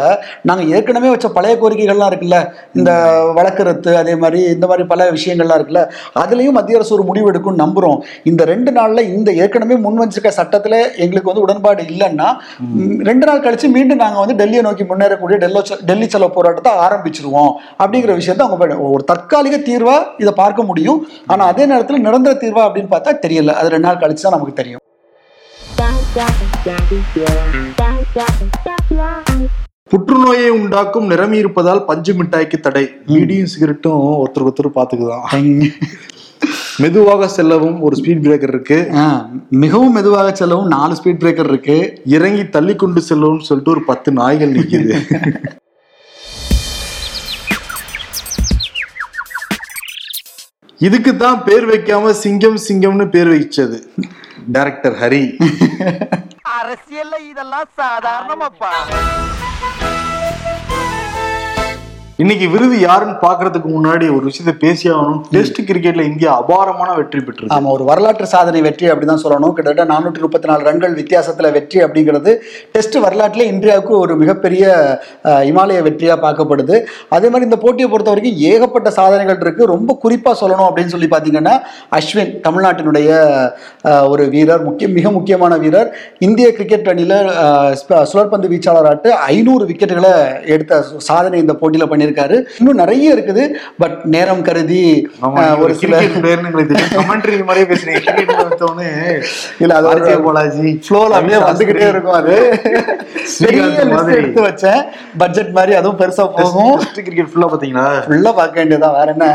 நாங்க 0.49 0.63
ஏற்கனவே 0.75 1.12
வச்ச 1.13 1.29
பழைய 1.38 1.55
கோரிக்கைகள்லாம் 1.62 2.12
இருக்குல்ல 2.12 2.39
இந்த 2.79 2.91
வழக்கு 3.38 3.63
ரத்து 3.69 3.91
அதே 4.01 4.15
மாதிரி 4.23 4.39
இந்த 4.55 4.65
மாதிரி 4.71 4.86
பல 4.93 5.10
விஷயங்கள்லாம் 5.17 5.60
இருக்குல்ல 5.60 5.84
அதுலயும் 6.23 6.57
மத்திய 6.57 6.79
அரசு 6.79 6.93
ஒரு 6.97 7.03
முடிவு 7.10 7.29
எடுக்கும் 7.31 7.60
நம்புறோம். 7.63 7.99
இந்த 8.29 8.41
ரெண்டு 8.51 8.71
நாள்ல 8.77 8.99
இந்த 9.17 9.29
ஏற்கனவே 9.43 9.75
முன் 9.86 9.99
வச்சிருக்க 10.01 10.31
சட்டத்துல 10.39 10.75
எங்களுக்கு 11.03 11.29
வந்து 11.31 11.45
உடன்பாடு 11.45 11.84
இல்லைன்னா 11.93 12.27
ரெண்டு 13.10 13.25
நாள் 13.27 13.43
கழிச்சு 13.45 13.67
மீண்டும் 13.75 14.01
நாங்க 14.03 14.19
வந்து 14.23 14.38
டெல்லியை 14.41 14.63
நோக்கி 14.67 14.86
முன்னேறக்கூடிய 15.12 15.39
டெல்லோ 15.43 15.62
டெல்லி 15.86 16.10
செலவு 16.10 16.32
போராட்டத்தை 16.32 16.74
ஆரம்பிச்சிருவோம் 16.74 17.52
அப்படிங்கிற 17.80 18.13
விஷயத்த 18.19 18.41
அவங்க 18.41 18.80
ஒரு 18.80 19.04
தற்காலிக 19.04 19.58
தீர்வா 19.58 20.04
இதை 20.17 20.34
பார்க்க 20.36 20.63
முடியும். 20.63 21.08
ஆனா 21.28 21.45
அதே 21.45 21.65
நேரத்துல 21.65 21.97
நிரந்தர 21.97 22.39
தீர்வா 22.39 22.63
அப்படின்னு 22.67 22.91
பார்த்தா 22.91 23.13
தெரியல. 23.28 23.54
அது 23.54 23.69
ரெண்டு 23.69 23.88
நாள் 23.88 23.97
கழிச்சு 23.97 24.26
தான் 24.26 24.32
நமக்கு 24.32 24.54
தெரியும். 24.54 24.80
புற்றுநோயை 29.89 30.50
உண்டாக்கும் 30.50 31.10
நிறமி 31.10 31.32
இருப்பதால் 31.32 31.86
பஞ்சு 31.86 32.13
மிட்டாய்க்கு 32.13 32.60
தடை. 32.60 32.89
பீடியும் 33.06 33.47
சிகரெட்டும் 33.54 34.24
ஒருத்தருக்கு 34.24 34.52
ஒருத்தர் 34.52 34.76
பாத்துக்குதான் 34.76 35.69
மெதுவாக 36.79 37.27
செல்லவும் 37.36 37.77
ஒரு 37.86 37.95
ஸ்பீட் 37.99 38.21
பிரேக்கர் 38.25 38.51
இருக்கு. 38.53 38.77
மிகவும் 39.63 39.95
மெதுவாக 39.97 40.29
செல்லவும் 40.39 40.69
நாலு 40.73 40.93
ஸ்பீட் 40.99 41.21
பிரேக்கர் 41.23 41.49
இருக்கு. 41.51 41.75
இறங்கி 42.15 42.43
தள்ளி 42.55 42.75
கொண்டு 42.84 43.01
செல்லவும் 43.07 43.43
சொல்லிட்டு 43.47 43.73
ஒரு 43.75 43.84
பத்து 43.89 44.12
நாய்கள் 44.19 44.55
நிக்குது. 44.57 44.95
இதுக்கு 50.88 51.12
தான் 51.23 51.43
பேர் 51.47 51.67
வைக்காம 51.71 52.13
சிங்கம் 52.23 52.60
சிங்கம்னு 52.67 53.07
பேர் 53.15 53.31
வச்சது. 53.36 53.79
டைரக்டர் 54.55 54.95
ஹரி 55.01 55.23
அரசியல்ல 56.60 57.15
இதெல்லாம் 57.31 57.69
சாதாரணமாப்பா. 57.81 58.71
இன்னைக்கு 62.21 62.45
விருது 62.53 62.77
யாருன்னு 62.79 63.13
பாக்குறதுக்கு 63.23 63.69
முன்னாடி 63.75 64.05
ஒரு 64.15 64.23
விஷயத்தை 64.29 64.53
பேசி 64.63 64.86
ஆகணும். 64.93 65.19
டெஸ்ட் 65.36 65.60
கிரிக்கெட்ல 65.67 66.03
இந்தியா 66.10 66.31
அபாரமான 66.41 66.89
வெற்றி 66.97 67.19
பெற்று 67.27 67.45
ஆமா 67.55 67.69
ஒரு 67.75 67.84
வரலாற்று 67.89 68.25
சாதனை 68.34 68.60
வெற்றி 68.65 68.86
அப்படிதான் 68.91 69.21
சொல்லணும். 69.23 69.53
கிட்டத்தட்ட 69.57 69.84
நானூற்றி 69.91 70.21
முப்பத்தி 70.23 70.47
நாலு 70.49 70.62
ரன்கள் 70.67 70.97
வித்தியாசத்துல 70.99 71.49
வெற்றி 71.57 71.79
அப்படிங்கிறது 71.86 72.31
டெஸ்ட் 72.73 72.97
வரலாற்றிலே 73.05 73.45
இந்தியாவுக்கு 73.53 73.93
ஒரு 74.01 74.15
மிகப்பெரிய 74.23 74.65
இமாலய 75.51 75.86
வெற்றியா 75.88 76.17
பார்க்கப்படுது. 76.25 76.75
அதே 77.17 77.29
மாதிரி 77.31 77.47
இந்த 77.49 77.60
போட்டியை 77.63 77.88
பொறுத்த 77.93 78.13
வரைக்கும் 78.13 78.38
ஏகப்பட்ட 78.51 78.91
சாதனைகள் 78.99 79.39
இருக்கு. 79.45 79.63
ரொம்ப 79.73 79.97
குறிப்பா 80.03 80.34
சொல்லணும் 80.41 80.67
அப்படின்னு 80.69 80.93
சொல்லி 80.95 81.10
பார்த்தீங்கன்னா 81.13 81.55
அஸ்வின் 81.99 82.36
தமிழ்நாட்டினுடைய 82.47 83.10
ஒரு 84.12 84.25
வீரர் 84.36 84.67
முக்கிய 84.67 84.89
மிக 84.97 85.07
முக்கியமான 85.17 85.53
வீரர். 85.63 85.89
இந்திய 86.29 86.49
கிரிக்கெட் 86.60 86.91
அணியில 86.93 87.15
சுழற்பந்து 88.13 88.53
வீச்சாளராட்டு 88.53 89.10
ஐநூறு 89.34 89.63
விக்கெட்டுகளை 89.71 90.13
எடுத்த 90.55 90.84
சாதனை 91.10 91.39
இந்த 91.45 91.55
போட்டியில 91.63 91.89
பண்ணியிருக்காரு 92.12 92.38
இன்னும் 92.60 92.82
நிறைய 92.84 93.15
இருக்குது. 93.15 93.43
பட் 93.82 93.97
நேரம் 94.15 94.43
கருதி 94.47 94.82
ஒரு 95.63 95.74
சில 95.82 96.02
மாதிரியே 97.50 97.67
பேசுறீங்க. 97.71 98.02
இல்ல 99.63 99.71
அது 99.80 99.88
ஒரு 99.91 100.24
பாலாஜி 100.28 100.69
ஃப்ளோல 100.86 101.17
அப்படியே 101.19 101.39
வந்துகிட்டே 101.50 101.88
இருக்கும் 101.93 102.17
அது. 102.21 102.36
எடுத்து 104.17 104.41
வச்சேன். 104.47 104.82
பட்ஜெட் 105.21 105.52
மாதிரி 105.58 105.74
அதுவும் 105.80 106.00
பெருசா 106.02 106.26
போகும். 106.38 106.76
கிரிக்கெட் 107.08 107.32
ஃபுல்லா 107.32 107.50
பாத்தீங்களா 107.54 107.86
ஃபுல்லா 108.08 108.32
பார்க்க 108.39 108.62
வேண்டியதுதான் 108.62 108.95
வேற 109.00 109.08
என்ன? 109.15 109.28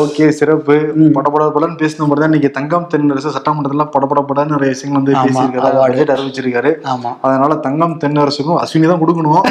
ஓகே 0.00 0.26
சிறப்பு. 0.40 0.76
படபட 1.16 1.44
படன்னு 1.56 1.80
பேசின 1.82 2.06
மாதிரி 2.08 2.22
தான் 2.22 2.30
இன்னைக்கு 2.32 2.50
தங்கம் 2.58 2.88
தென்னரசு 2.94 3.34
சட்டமன்றத்துல 3.36 3.86
படபட 3.96 4.20
படன்னு 4.30 4.54
நிறைய 4.56 4.70
விஷயங்கள் 4.74 5.00
வந்து 5.00 5.16
பேசியிருக்காரு. 5.24 5.80
பட்ஜெட் 5.84 6.14
அறிவிச்சிருக்காரு. 6.16 6.72
ஆமா. 6.94 7.12
அதனால 7.26 7.54
தங்கம் 7.66 7.96
தென்னரசுக்கும் 8.04 8.60
அஸ்வினி 8.64 8.88
தான் 8.92 9.02
கொடுக்கணும். 9.04 9.42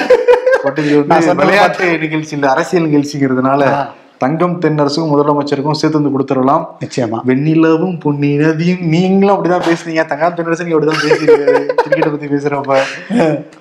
பட் 0.64 0.78
இது 0.78 1.06
வந்து 1.06 1.36
விளையாட்டு 1.36 1.98
நிகழ்ச்சி 1.98 2.36
இல்ல 2.36 2.50
அரசியல் 2.50 2.90
நிகழ்ச்சிங்கிறதுனால. 2.90 3.90
தங்கம் 4.18 4.62
தென்னரசுக்கும் 4.62 5.12
முதலமைச்சருக்கும் 5.12 5.72
சேர்த்து 5.72 6.02
வந்து 6.02 6.12
கொடுத்துடலாம். 6.16 6.66
நிச்சயமா. 6.86 7.20
வெண்ணிலவும் 7.28 8.00
பொன்னி 8.00 8.38
நதியும் 8.38 8.82
நீங்களும் 8.82 9.36
அப்படிதான் 9.36 9.62
பேசுனீங்க. 9.70 10.06
தங்கம் 10.06 10.36
தென்னரசு 10.36 10.66
நீங்க 10.66 10.78
அப்படிதான் 10.78 11.04
பேசுறீங்க. 11.04 11.72
கிரிக்கெட்டை 11.84 12.10
பத்தி 12.10 12.28
பேசுறப்ப. 12.28 12.78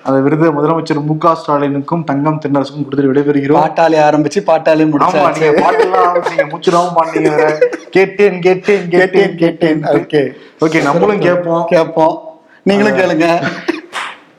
அந்த 0.03 0.19
விருது 0.19 0.51
முதலமைச்சர் 0.51 1.03
மு 1.03 1.17
க 1.17 1.37
ஸ்டாலினுக்கும் 1.41 2.03
தங்கம் 2.03 2.39
தென்னரசுக்கும் 2.45 2.85
கொடுத்துட்டு 2.87 3.11
விடைபெறுகிறோம். 3.11 3.63
பாட்டாளி 3.63 3.97
ஆரம்பிச்சு 4.07 4.43
பாட்டாளி 4.51 4.83
ஆமா 4.83 4.91
முடிச்சாச்சு. 4.93 5.41
நீங்க 5.41 5.71
பாட்டெல்லாம் 5.71 6.05
ஆரம்பிச்சீங்க. 6.09 6.47
மூச்சுடாம 6.51 6.93
வேற. 7.13 7.57
கேட்டேன் 7.89 8.41
கேட்டேன் 8.41 8.89
கேட்டேன் 8.89 9.35
கேட்டேன் 9.35 9.83
ஓகே. 9.83 10.31
ஓகே 10.61 10.83
நம்மளும் 10.83 11.19
கேட்போம். 11.19 11.65
கேட்போம். 11.67 12.15
நீங்களும் 12.63 12.97
கேளுங்க. 12.97 13.41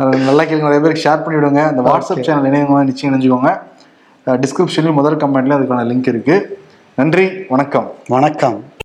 நல்லா 0.01 0.43
கேளுங்க 0.43 0.69
நிறைய 0.69 0.81
பேருக்கு 0.83 1.05
ஷேர் 1.07 1.23
பண்ணி 1.25 1.39
விடுங்க 1.39 1.63
அந்த 1.71 1.83
வாட்ஸ்அப் 1.87 2.25
சேனல் 2.27 2.47
இணையவங்க 2.51 2.85
நிச்சயம் 2.91 3.13
இணைஞ்சுக்கோங்க. 3.13 3.51
டிஸ்கிரிப்ஷன்லயும் 4.27 4.99
முதல் 4.99 5.17
கமெண்ட்ல 5.17 5.57
அதுக்கான 5.59 5.85
லிங்க் 5.91 6.09
இருக்கு. 6.13 6.37
நன்றி 6.95 7.25
வணக்கம். 7.49 7.89
வணக்கம். 8.09 8.57